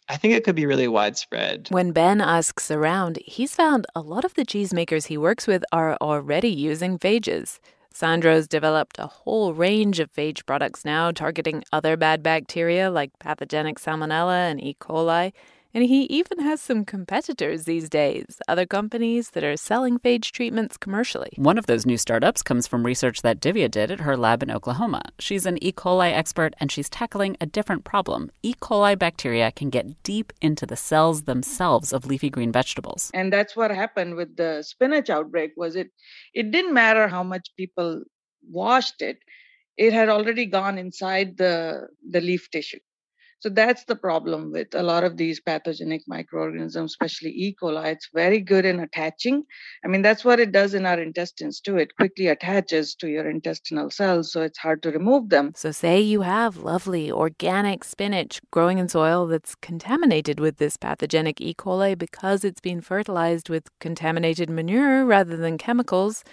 [0.09, 1.67] I think it could be really widespread.
[1.69, 5.95] When Ben asks around, he's found a lot of the cheesemakers he works with are
[6.01, 7.59] already using phages.
[7.93, 13.79] Sandro's developed a whole range of phage products now targeting other bad bacteria like pathogenic
[13.79, 14.75] salmonella and E.
[14.79, 15.31] coli.
[15.73, 20.77] And he even has some competitors these days, other companies that are selling phage treatments
[20.77, 21.29] commercially.
[21.35, 24.49] One of those new startups comes from research that Divya did at her lab in
[24.49, 25.01] Oklahoma.
[25.19, 25.71] She's an E.
[25.71, 28.31] coli expert and she's tackling a different problem.
[28.41, 28.55] E.
[28.59, 33.11] coli bacteria can get deep into the cells themselves of leafy green vegetables.
[33.13, 35.91] And that's what happened with the spinach outbreak was it
[36.33, 38.03] it didn't matter how much people
[38.49, 39.19] washed it.
[39.77, 42.79] It had already gone inside the the leaf tissue.
[43.41, 47.55] So that's the problem with a lot of these pathogenic microorganisms, especially E.
[47.61, 47.93] coli.
[47.93, 49.43] It's very good in attaching.
[49.85, 51.77] I mean, that's what it does in our intestines too.
[51.77, 55.53] It quickly attaches to your intestinal cells, so it's hard to remove them.
[55.55, 61.39] So, say you have lovely organic spinach growing in soil that's contaminated with this pathogenic
[61.39, 61.53] E.
[61.53, 66.25] coli because it's been fertilized with contaminated manure rather than chemicals.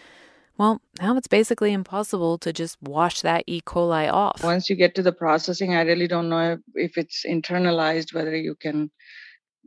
[0.59, 3.61] Well, now it's basically impossible to just wash that E.
[3.61, 4.43] coli off.
[4.43, 8.55] Once you get to the processing, I really don't know if, it's internalized, whether you
[8.55, 8.91] can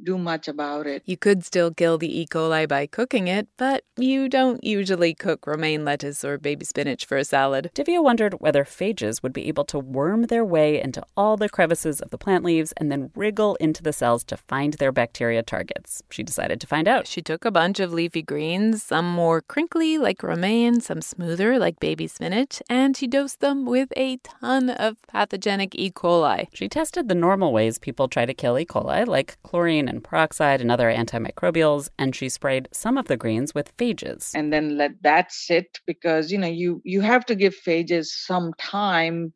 [0.03, 1.03] do much about it.
[1.05, 2.25] You could still kill the E.
[2.25, 7.17] coli by cooking it, but you don't usually cook romaine lettuce or baby spinach for
[7.17, 7.71] a salad.
[7.75, 11.99] Divya wondered whether phages would be able to worm their way into all the crevices
[12.01, 16.01] of the plant leaves and then wriggle into the cells to find their bacteria targets.
[16.09, 17.07] She decided to find out.
[17.07, 21.79] She took a bunch of leafy greens, some more crinkly like romaine, some smoother like
[21.79, 25.91] baby spinach, and she dosed them with a ton of pathogenic E.
[25.91, 26.47] coli.
[26.53, 28.65] She tested the normal ways people try to kill E.
[28.65, 33.53] coli, like chlorine and peroxide and other antimicrobials, and she sprayed some of the greens
[33.53, 34.31] with phages.
[34.35, 38.53] And then let that sit because you know you you have to give phages some
[38.57, 39.33] time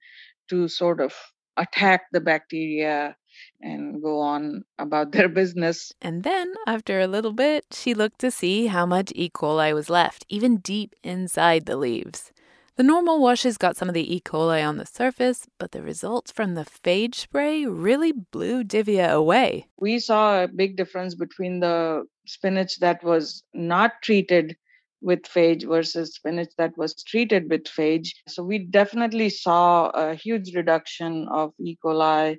[0.50, 1.14] to sort of
[1.58, 3.16] attack the bacteria
[3.62, 5.92] and go on about their business.
[6.02, 9.30] And then, after a little bit, she looked to see how much E.
[9.30, 12.32] coli was left, even deep inside the leaves.
[12.76, 14.20] The normal washes got some of the E.
[14.20, 19.68] coli on the surface, but the results from the phage spray really blew Divya away.
[19.78, 24.56] We saw a big difference between the spinach that was not treated
[25.02, 28.10] with phage versus spinach that was treated with phage.
[28.28, 31.78] So we definitely saw a huge reduction of E.
[31.84, 32.38] coli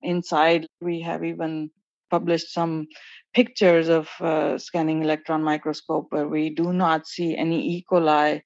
[0.00, 0.66] inside.
[0.80, 1.70] We have even
[2.10, 2.86] published some
[3.34, 7.84] pictures of uh, scanning electron microscope where we do not see any E.
[7.90, 8.40] coli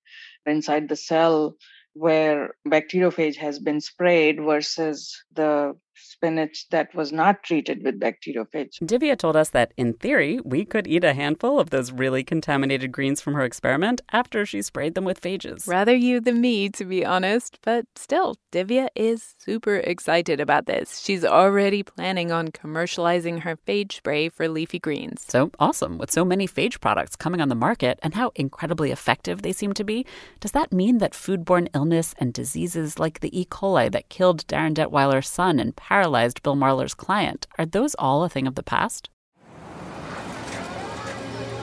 [0.48, 1.56] inside the cell
[1.94, 8.78] where bacteriophage has been sprayed versus the spinach that was not treated with bacteriophage.
[8.82, 12.92] Divya told us that in theory, we could eat a handful of those really contaminated
[12.92, 15.66] greens from her experiment after she sprayed them with phages.
[15.66, 20.98] Rather you than me, to be honest, but still, Divya is super excited about this.
[21.00, 25.24] She's already planning on commercializing her phage spray for leafy greens.
[25.28, 25.98] So awesome.
[25.98, 29.72] With so many phage products coming on the market and how incredibly effective they seem
[29.74, 30.06] to be,
[30.40, 33.44] does that mean that foodborne illness and diseases like the E.
[33.44, 37.46] coli that killed Darin Detwiler's son and paralyzed Bill Marler's client.
[37.58, 39.08] Are those all a thing of the past?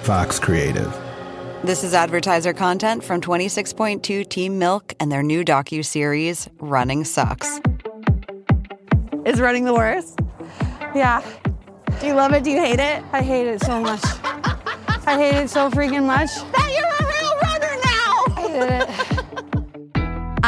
[0.02, 0.92] Fox Creative.
[1.64, 7.60] This is advertiser content from 26.2 Team Milk and their new docu-series Running Sucks.
[9.26, 10.20] Is running the worst?
[10.96, 11.22] Yeah.
[12.00, 12.44] Do you love it?
[12.44, 13.04] Do you hate it?
[13.14, 14.02] I hate it so much.
[15.06, 16.32] I hate it so freaking much.
[16.52, 18.10] That you're a real runner now!
[18.38, 19.15] I hate it.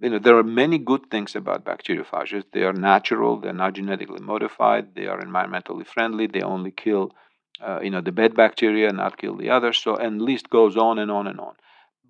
[0.00, 2.44] You know, there are many good things about bacteriophages.
[2.52, 7.12] They are natural, they're not genetically modified, they are environmentally friendly, they only kill,
[7.60, 9.78] uh, you know, the bad bacteria, and not kill the others.
[9.78, 11.54] So, and list goes on and on and on.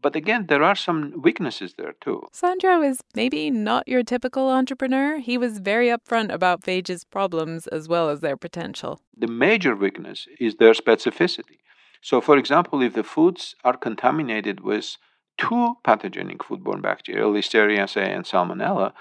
[0.01, 2.23] But again, there are some weaknesses there too.
[2.33, 5.19] Sandro is maybe not your typical entrepreneur.
[5.19, 9.01] He was very upfront about phages' problems as well as their potential.
[9.17, 11.59] The major weakness is their specificity.
[12.01, 14.97] So, for example, if the foods are contaminated with
[15.39, 18.93] two pathogenic foodborne bacteria, Listeria and Salmonella,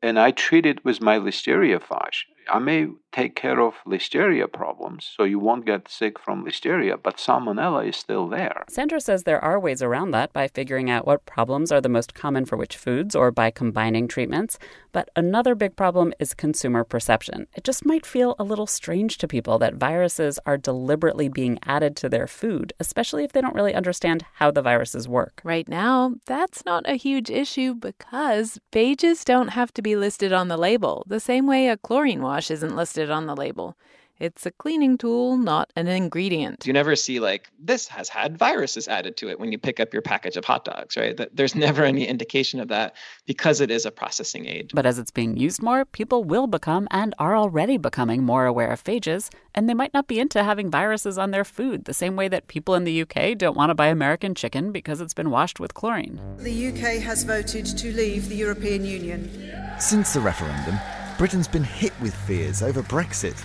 [0.00, 2.24] and I treat it with my Listeria phage.
[2.50, 7.16] I may take care of Listeria problems, so you won't get sick from Listeria, but
[7.16, 8.64] Salmonella is still there.
[8.68, 12.14] Sandro says there are ways around that by figuring out what problems are the most
[12.14, 14.58] common for which foods or by combining treatments.
[14.92, 17.46] But another big problem is consumer perception.
[17.54, 21.96] It just might feel a little strange to people that viruses are deliberately being added
[21.96, 25.40] to their food, especially if they don't really understand how the viruses work.
[25.44, 30.48] Right now, that's not a huge issue because phages don't have to be listed on
[30.48, 33.76] the label, the same way a chlorine wash isn't listed on the label.
[34.20, 36.66] It's a cleaning tool, not an ingredient.
[36.66, 39.92] You never see like this has had viruses added to it when you pick up
[39.92, 41.16] your package of hot dogs, right?
[41.32, 44.72] There's never any indication of that because it is a processing aid.
[44.74, 48.72] But as it's being used more, people will become and are already becoming more aware
[48.72, 52.16] of phages, and they might not be into having viruses on their food the same
[52.16, 55.30] way that people in the UK don't want to buy American chicken because it's been
[55.30, 56.20] washed with chlorine.
[56.38, 59.30] The UK has voted to leave the European Union.
[59.78, 60.76] Since the referendum,
[61.18, 63.36] Britain's been hit with fears over Brexit.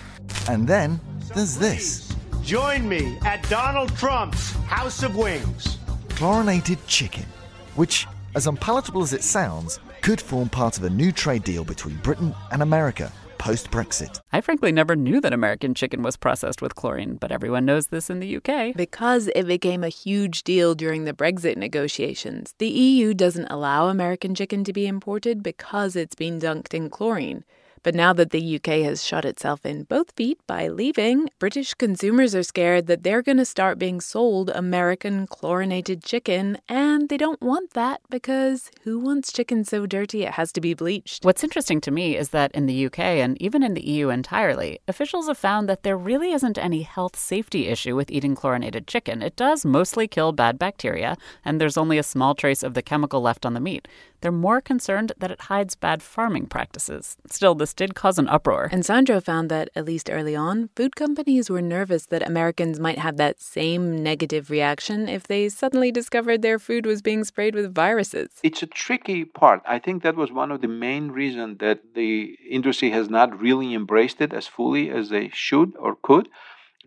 [0.48, 1.00] And then
[1.34, 2.14] there's this.
[2.40, 5.78] Join me at Donald Trump's House of Wings.
[6.10, 7.26] Chlorinated chicken,
[7.74, 8.06] which,
[8.36, 12.32] as unpalatable as it sounds, could form part of a new trade deal between Britain
[12.52, 14.20] and America post Brexit.
[14.32, 18.08] I frankly never knew that American chicken was processed with chlorine, but everyone knows this
[18.08, 18.76] in the UK.
[18.76, 24.32] Because it became a huge deal during the Brexit negotiations, the EU doesn't allow American
[24.34, 27.44] chicken to be imported because it's been dunked in chlorine.
[27.84, 32.34] But now that the UK has shot itself in both feet by leaving, British consumers
[32.34, 37.42] are scared that they're going to start being sold American chlorinated chicken, and they don't
[37.42, 41.26] want that because who wants chicken so dirty it has to be bleached?
[41.26, 44.80] What's interesting to me is that in the UK and even in the EU entirely,
[44.88, 49.20] officials have found that there really isn't any health safety issue with eating chlorinated chicken.
[49.20, 53.20] It does mostly kill bad bacteria, and there's only a small trace of the chemical
[53.20, 53.86] left on the meat.
[54.24, 57.18] They're more concerned that it hides bad farming practices.
[57.26, 58.70] Still, this did cause an uproar.
[58.72, 62.96] And Sandro found that, at least early on, food companies were nervous that Americans might
[62.96, 67.74] have that same negative reaction if they suddenly discovered their food was being sprayed with
[67.74, 68.30] viruses.
[68.42, 69.60] It's a tricky part.
[69.68, 73.74] I think that was one of the main reasons that the industry has not really
[73.74, 76.30] embraced it as fully as they should or could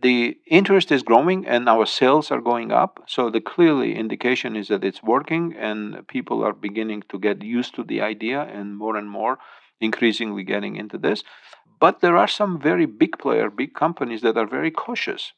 [0.01, 3.03] the interest is growing and our sales are going up.
[3.07, 7.75] So the clearly indication is that it's working and people are beginning to get used
[7.75, 9.39] to the idea and more and more
[9.79, 11.23] increasingly getting into this.
[11.79, 15.33] But there are some very big player big companies that are very cautious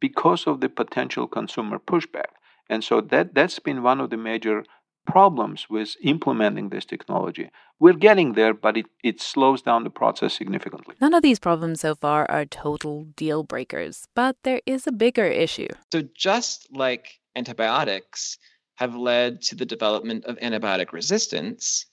[0.00, 2.30] because of the potential consumer pushback.
[2.68, 4.64] And so that that's been one of the major
[5.08, 7.50] problems with implementing this technology.
[7.80, 10.96] We're getting there, but it, it slows down the process significantly.
[11.00, 15.24] None of these problems so far are total deal breakers, but there is a bigger
[15.24, 15.68] issue.
[15.92, 18.36] So, just like antibiotics,
[18.76, 21.86] have led to the development of antibiotic resistance,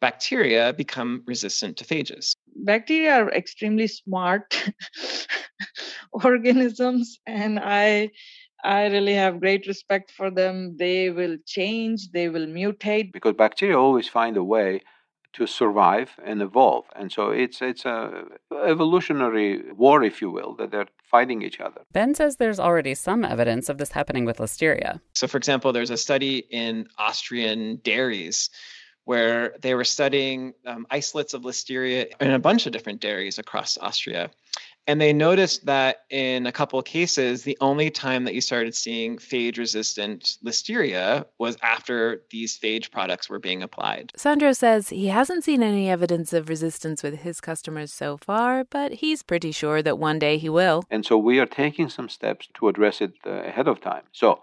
[0.00, 2.32] bacteria become resistant to phages.
[2.64, 4.72] Bacteria are extremely smart
[6.12, 8.10] organisms, and I
[8.64, 10.76] I really have great respect for them.
[10.78, 13.12] They will change, they will mutate.
[13.12, 14.82] Because bacteria always find a way
[15.32, 16.86] to survive and evolve.
[16.96, 18.24] And so it's it's a
[18.66, 21.82] evolutionary war, if you will, that they're fighting each other.
[21.92, 25.00] Ben says there's already some evidence of this happening with listeria.
[25.14, 28.50] So for example, there's a study in Austrian dairies
[29.04, 33.78] where they were studying um, isolates of listeria in a bunch of different dairies across
[33.78, 34.30] Austria.
[34.90, 38.74] And they noticed that in a couple of cases, the only time that you started
[38.74, 44.10] seeing phage resistant listeria was after these phage products were being applied.
[44.16, 48.94] Sandro says he hasn't seen any evidence of resistance with his customers so far, but
[48.94, 50.82] he's pretty sure that one day he will.
[50.90, 54.02] And so we are taking some steps to address it uh, ahead of time.
[54.10, 54.40] So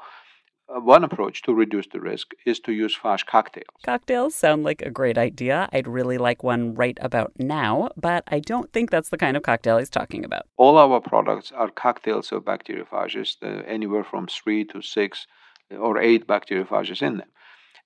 [0.69, 3.67] uh, one approach to reduce the risk is to use phage cocktails.
[3.83, 5.69] Cocktails sound like a great idea.
[5.71, 9.43] I'd really like one right about now, but I don't think that's the kind of
[9.43, 10.43] cocktail he's talking about.
[10.57, 15.27] All our products are cocktails of bacteriophages, uh, anywhere from three to six
[15.71, 17.29] or eight bacteriophages in them.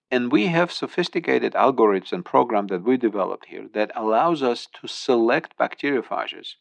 [0.10, 4.88] And we have sophisticated algorithms and program that we developed here that allows us to
[4.88, 6.56] select bacteriophages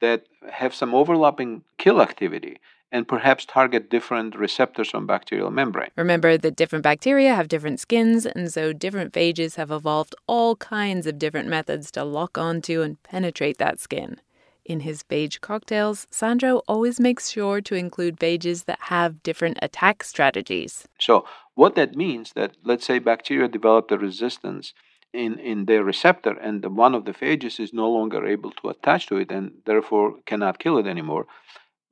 [0.00, 2.58] that have some overlapping kill activity
[2.90, 5.90] and perhaps target different receptors on bacterial membrane.
[5.96, 11.06] Remember that different bacteria have different skins, and so different phages have evolved all kinds
[11.06, 14.20] of different methods to lock onto and penetrate that skin.
[14.64, 20.04] In his phage cocktails, Sandro always makes sure to include phages that have different attack
[20.04, 20.86] strategies.
[21.00, 24.74] So, what that means that let's say bacteria developed a resistance
[25.14, 28.68] in, in their receptor and the, one of the phages is no longer able to
[28.68, 31.26] attach to it and therefore cannot kill it anymore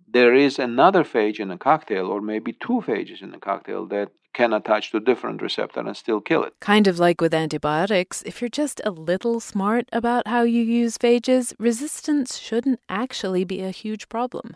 [0.08, 4.10] there is another phage in a cocktail, or maybe two phages in a cocktail, that
[4.32, 6.52] can attach to different receptor and still kill it.
[6.60, 10.98] Kind of like with antibiotics, if you're just a little smart about how you use
[10.98, 14.54] phages, resistance shouldn't actually be a huge problem.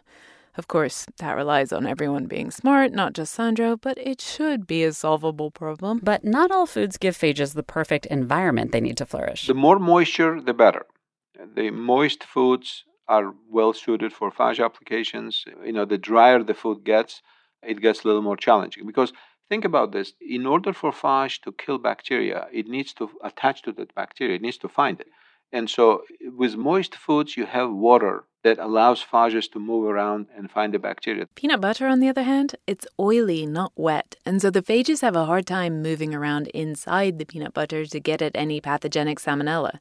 [0.57, 4.85] Of course, that relies on everyone being smart, not just Sandro, but it should be
[4.85, 6.01] a solvable problem.
[6.03, 9.47] But not all foods give phages the perfect environment they need to flourish.
[9.47, 10.85] The more moisture, the better.
[11.55, 15.45] The moist foods are well suited for phage applications.
[15.69, 17.23] You know, the drier the food gets,
[17.63, 18.87] it gets a little more challenging.
[18.87, 19.13] Because
[19.51, 23.73] think about this in order for phage to kill bacteria it needs to attach to
[23.73, 25.09] that bacteria it needs to find it.
[25.53, 26.05] And so
[26.41, 30.79] with moist foods you have water that allows phages to move around and find the
[30.79, 31.27] bacteria.
[31.35, 34.15] Peanut butter on the other hand it's oily not wet.
[34.25, 37.99] And so the phages have a hard time moving around inside the peanut butter to
[38.09, 39.81] get at any pathogenic salmonella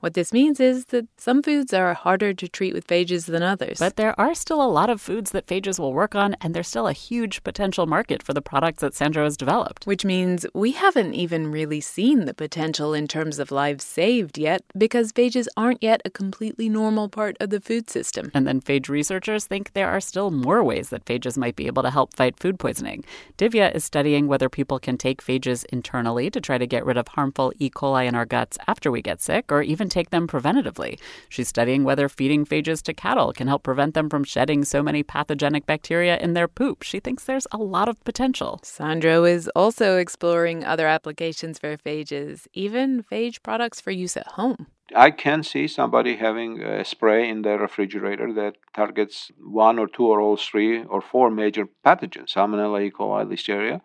[0.00, 3.78] what this means is that some foods are harder to treat with phages than others.
[3.78, 6.68] But there are still a lot of foods that phages will work on, and there's
[6.68, 9.86] still a huge potential market for the products that Sandro has developed.
[9.86, 14.62] Which means we haven't even really seen the potential in terms of lives saved yet,
[14.76, 18.30] because phages aren't yet a completely normal part of the food system.
[18.34, 21.82] And then phage researchers think there are still more ways that phages might be able
[21.82, 23.04] to help fight food poisoning.
[23.38, 27.08] Divya is studying whether people can take phages internally to try to get rid of
[27.08, 27.70] harmful E.
[27.70, 30.98] coli in our guts after we get sick, or even take them preventatively.
[31.30, 35.02] She's studying whether feeding phages to cattle can help prevent them from shedding so many
[35.02, 36.82] pathogenic bacteria in their poop.
[36.82, 38.60] She thinks there's a lot of potential.
[38.62, 44.66] Sandro is also exploring other applications for phages, even phage products for use at home.
[44.94, 50.06] I can see somebody having a spray in their refrigerator that targets one or two
[50.06, 52.90] or all three or four major pathogens Salmonella, E.
[52.90, 53.80] coli, Listeria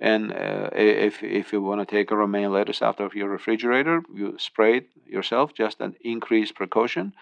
[0.00, 4.02] and uh, if, if you want to take a romaine lettuce out of your refrigerator,
[4.14, 7.14] you spray it yourself, just an increased precaution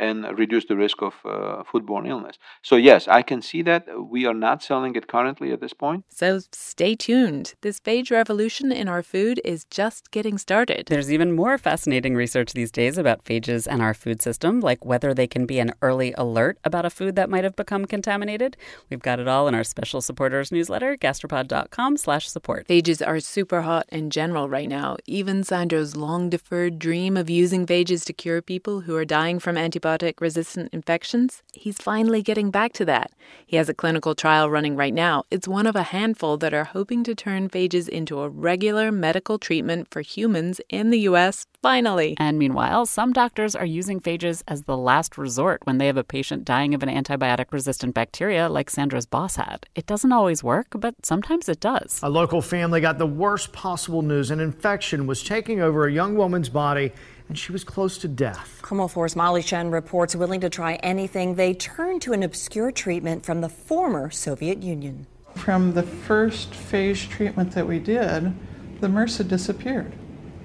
[0.00, 2.36] and reduce the risk of uh, foodborne illness.
[2.62, 3.86] So, yes, I can see that.
[4.10, 6.06] We are not selling it currently at this point.
[6.08, 7.54] So, stay tuned.
[7.60, 10.86] This phage revolution in our food is just getting started.
[10.86, 15.12] There's even more fascinating research these days about phages and our food system, like whether
[15.12, 18.56] they can be an early alert about a food that might have become contaminated.
[18.88, 22.66] We've got it all in our special supporters newsletter, gastropod.com slash support.
[22.68, 24.96] Phages are super hot in general right now.
[25.04, 29.58] Even Sandro's long deferred dream of using phages to cure people who are dying from
[29.58, 33.12] antibiotics antibiotic resistant infections, he's finally getting back to that.
[33.46, 35.24] He has a clinical trial running right now.
[35.30, 39.38] It's one of a handful that are hoping to turn phages into a regular medical
[39.38, 41.46] treatment for humans in the U.S.
[41.62, 42.16] Finally.
[42.18, 46.04] And meanwhile, some doctors are using phages as the last resort when they have a
[46.04, 49.66] patient dying of an antibiotic resistant bacteria like Sandro's boss had.
[49.74, 52.00] It doesn't always work, but sometimes it does.
[52.02, 56.16] A local family got the worst possible news an infection was taking over a young
[56.16, 56.92] woman's body
[57.30, 58.58] and she was close to death.
[58.60, 63.24] KOMO 4's Molly Chen reports willing to try anything, they turned to an obscure treatment
[63.24, 65.06] from the former Soviet Union.
[65.36, 68.34] From the first phage treatment that we did,
[68.80, 69.92] the MRSA disappeared.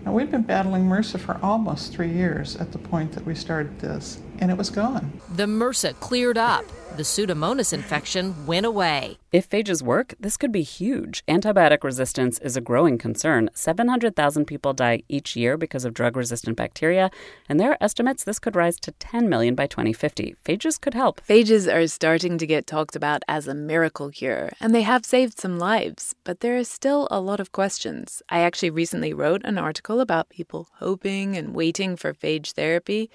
[0.05, 3.79] Now, we'd been battling MRSA for almost three years at the point that we started
[3.79, 5.21] this, and it was gone.
[5.35, 6.65] The MRSA cleared up.
[6.95, 9.17] The Pseudomonas infection went away.
[9.33, 11.25] If phages work, this could be huge.
[11.27, 13.49] Antibiotic resistance is a growing concern.
[13.53, 17.11] 700,000 people die each year because of drug resistant bacteria,
[17.49, 20.35] and there are estimates this could rise to 10 million by 2050.
[20.45, 21.19] Phages could help.
[21.27, 25.37] Phages are starting to get talked about as a miracle cure, and they have saved
[25.37, 28.23] some lives, but there are still a lot of questions.
[28.29, 33.09] I actually recently wrote an article about people hoping and waiting for phage therapy.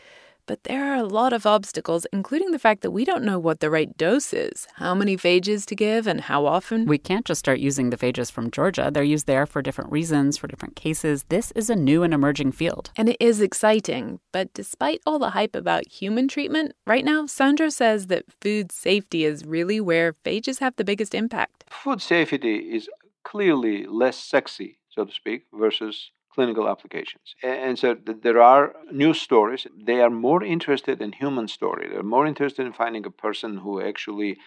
[0.50, 3.60] But there are a lot of obstacles, including the fact that we don't know what
[3.60, 6.86] the right dose is, how many phages to give, and how often.
[6.86, 8.90] We can't just start using the phages from Georgia.
[8.92, 11.24] They're used there for different reasons, for different cases.
[11.28, 12.90] This is a new and emerging field.
[12.96, 14.18] And it is exciting.
[14.32, 19.24] But despite all the hype about human treatment, right now, Sandro says that food safety
[19.24, 21.62] is really where phages have the biggest impact.
[21.70, 22.88] Food safety is
[23.22, 27.34] clearly less sexy, so to speak, versus clinical applications.
[27.42, 29.66] And so there are news stories.
[29.86, 31.88] They are more interested in human story.
[31.88, 34.38] They're more interested in finding a person who actually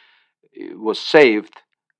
[0.60, 1.56] eh, was saved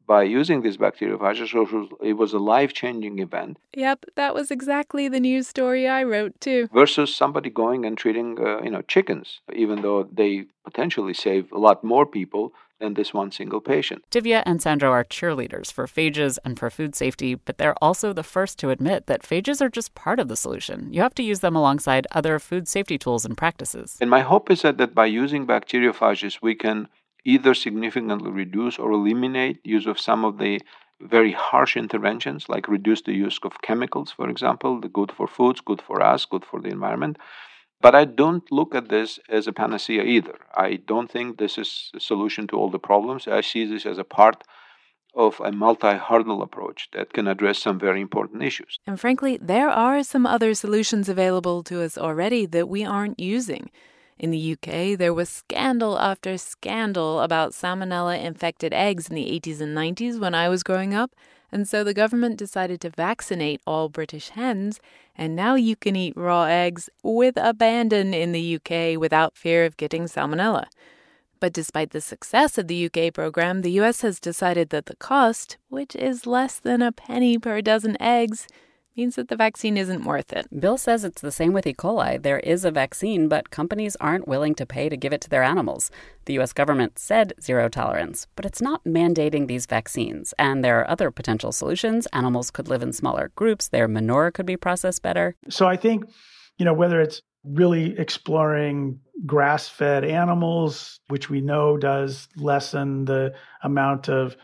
[0.06, 1.52] by using these bacteriophages.
[1.52, 3.58] So it was a life-changing event.
[3.76, 6.68] Yep, that was exactly the news story I wrote too.
[6.74, 11.58] Versus somebody going and treating, uh, you know, chickens, even though they potentially save a
[11.58, 12.54] lot more people
[12.84, 14.04] than this one single patient.
[14.12, 18.24] Divya and Sandro are cheerleaders for phages and for food safety, but they're also the
[18.24, 20.92] first to admit that phages are just part of the solution.
[20.92, 23.98] You have to use them alongside other food safety tools and practices.
[24.02, 26.90] And my hope is that, that by using bacteriophages, we can
[27.24, 30.62] either significantly reduce or eliminate use of some of the
[31.00, 35.62] very harsh interventions, like reduce the use of chemicals, for example, the good for foods,
[35.62, 37.18] good for us, good for the environment.
[37.84, 40.38] But I don't look at this as a panacea either.
[40.56, 43.28] I don't think this is a solution to all the problems.
[43.28, 44.46] I see this as a part
[45.14, 48.80] of a multi hurdle approach that can address some very important issues.
[48.88, 53.70] And frankly, there are some other solutions available to us already that we aren't using.
[54.18, 59.60] In the UK, there was scandal after scandal about salmonella infected eggs in the 80s
[59.60, 61.12] and 90s when I was growing up.
[61.54, 64.80] And so the government decided to vaccinate all British hens,
[65.16, 69.78] and now you can eat raw eggs with abandon in the UK without fear of
[69.78, 70.66] getting salmonella.
[71.40, 75.58] But despite the success of the UK program, the US has decided that the cost,
[75.70, 78.48] which is less than a penny per dozen eggs,
[78.96, 80.48] means that the vaccine isn't worth it.
[80.60, 81.74] Bill says it's the same with E.
[81.74, 82.22] coli.
[82.22, 85.44] There is a vaccine, but companies aren't willing to pay to give it to their
[85.44, 85.90] animals.
[86.26, 86.54] The U.S.
[86.54, 90.34] government said zero tolerance, but it's not mandating these vaccines.
[90.38, 92.08] And there are other potential solutions.
[92.14, 95.36] Animals could live in smaller groups, their manure could be processed better.
[95.50, 96.06] So I think,
[96.58, 103.34] you know, whether it's really exploring grass fed animals, which we know does lessen the
[103.64, 104.38] amount of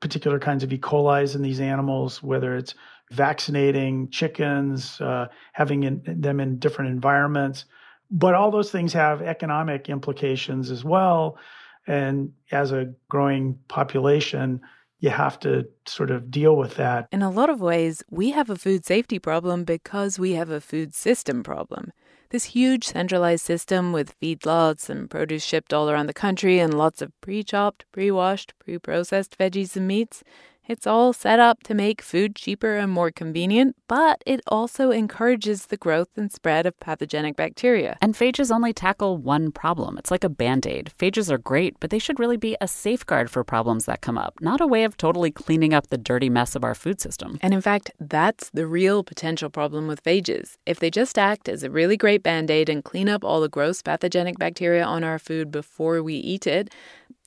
[0.00, 0.78] particular kinds of E.
[0.78, 2.74] coli in these animals, whether it's
[3.10, 7.64] vaccinating chickens, uh, having in, them in different environments.
[8.10, 11.38] But all those things have economic implications as well.
[11.86, 14.60] And as a growing population,
[15.00, 17.08] you have to sort of deal with that.
[17.12, 20.60] In a lot of ways, we have a food safety problem because we have a
[20.60, 21.92] food system problem.
[22.30, 27.00] This huge centralized system with feedlots and produce shipped all around the country and lots
[27.00, 30.24] of pre chopped, pre washed, pre processed veggies and meats
[30.68, 35.66] it's all set up to make food cheaper and more convenient, but it also encourages
[35.66, 37.96] the growth and spread of pathogenic bacteria.
[38.00, 39.96] And phages only tackle one problem.
[39.98, 40.90] It's like a band aid.
[40.98, 44.34] Phages are great, but they should really be a safeguard for problems that come up,
[44.40, 47.38] not a way of totally cleaning up the dirty mess of our food system.
[47.42, 50.56] And in fact, that's the real potential problem with phages.
[50.66, 53.48] If they just act as a really great band aid and clean up all the
[53.48, 56.70] gross pathogenic bacteria on our food before we eat it,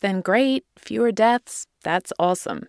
[0.01, 2.67] then great, fewer deaths, that's awesome.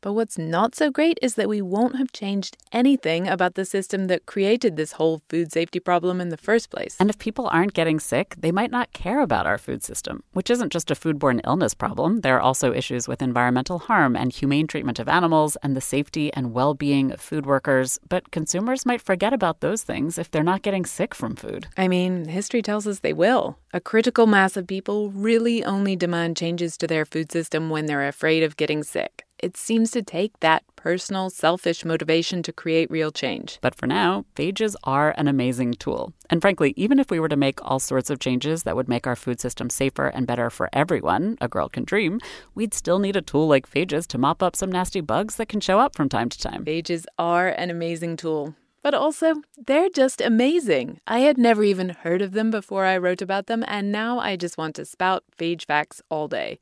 [0.00, 4.06] But what's not so great is that we won't have changed anything about the system
[4.06, 6.96] that created this whole food safety problem in the first place.
[7.00, 10.50] And if people aren't getting sick, they might not care about our food system, which
[10.50, 12.20] isn't just a foodborne illness problem.
[12.20, 16.32] There are also issues with environmental harm and humane treatment of animals and the safety
[16.34, 17.98] and well being of food workers.
[18.08, 21.66] But consumers might forget about those things if they're not getting sick from food.
[21.76, 23.58] I mean, history tells us they will.
[23.72, 28.06] A critical mass of people really only demand changes to their food system when they're
[28.06, 33.10] afraid of getting sick it seems to take that personal, selfish motivation to create real
[33.10, 33.58] change.
[33.60, 36.12] But for now, phages are an amazing tool.
[36.30, 39.06] And frankly, even if we were to make all sorts of changes that would make
[39.06, 42.20] our food system safer and better for everyone, a girl can dream,
[42.54, 45.60] we'd still need a tool like phages to mop up some nasty bugs that can
[45.60, 46.64] show up from time to time.
[46.64, 48.54] Phages are an amazing tool.
[48.86, 51.00] But also, they're just amazing.
[51.08, 54.36] I had never even heard of them before I wrote about them, and now I
[54.36, 56.60] just want to spout phage facts all day.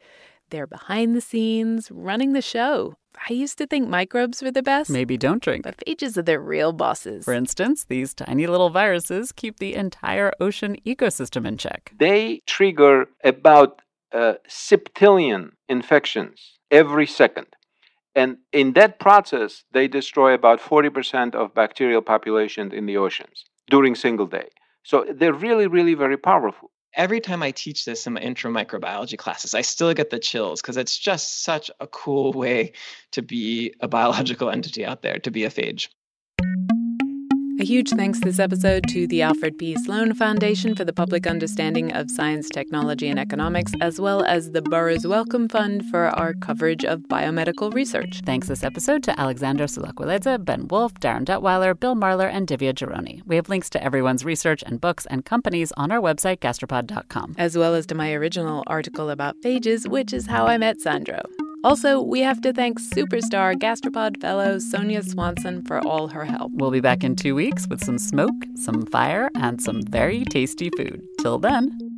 [0.54, 2.94] They're behind the scenes, running the show.
[3.28, 4.88] I used to think microbes were the best.
[4.88, 5.64] Maybe don't drink.
[5.64, 7.24] But phages are the real bosses.
[7.24, 11.92] For instance, these tiny little viruses keep the entire ocean ecosystem in check.
[11.98, 13.82] They trigger about
[14.12, 17.48] uh, septillion infections every second.
[18.14, 23.96] And in that process, they destroy about 40% of bacterial population in the oceans during
[23.96, 24.50] single day.
[24.84, 26.70] So they're really, really very powerful.
[26.96, 30.62] Every time I teach this in my intro microbiology classes, I still get the chills
[30.62, 32.72] because it's just such a cool way
[33.12, 35.88] to be a biological entity out there, to be a phage.
[37.60, 39.76] A huge thanks this episode to the Alfred P.
[39.76, 44.60] Sloan Foundation for the public understanding of science, technology, and economics, as well as the
[44.60, 48.22] Burroughs Wellcome Fund for our coverage of biomedical research.
[48.26, 53.22] Thanks this episode to Alexander Sulakvelidze, Ben Wolfe, Darin Detwiler, Bill Marler, and Divya Jaroni.
[53.24, 57.36] We have links to everyone's research and books and companies on our website, gastropod.com.
[57.38, 61.22] As well as to my original article about phages, which is how I met Sandro.
[61.64, 66.52] Also, we have to thank superstar gastropod fellow Sonia Swanson for all her help.
[66.52, 70.68] We'll be back in two weeks with some smoke, some fire, and some very tasty
[70.76, 71.00] food.
[71.22, 71.94] Till then.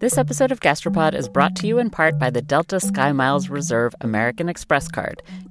[0.00, 3.48] This episode of Gastropod is brought to you in part by the Delta Sky Miles
[3.48, 5.22] Reserve American Express card.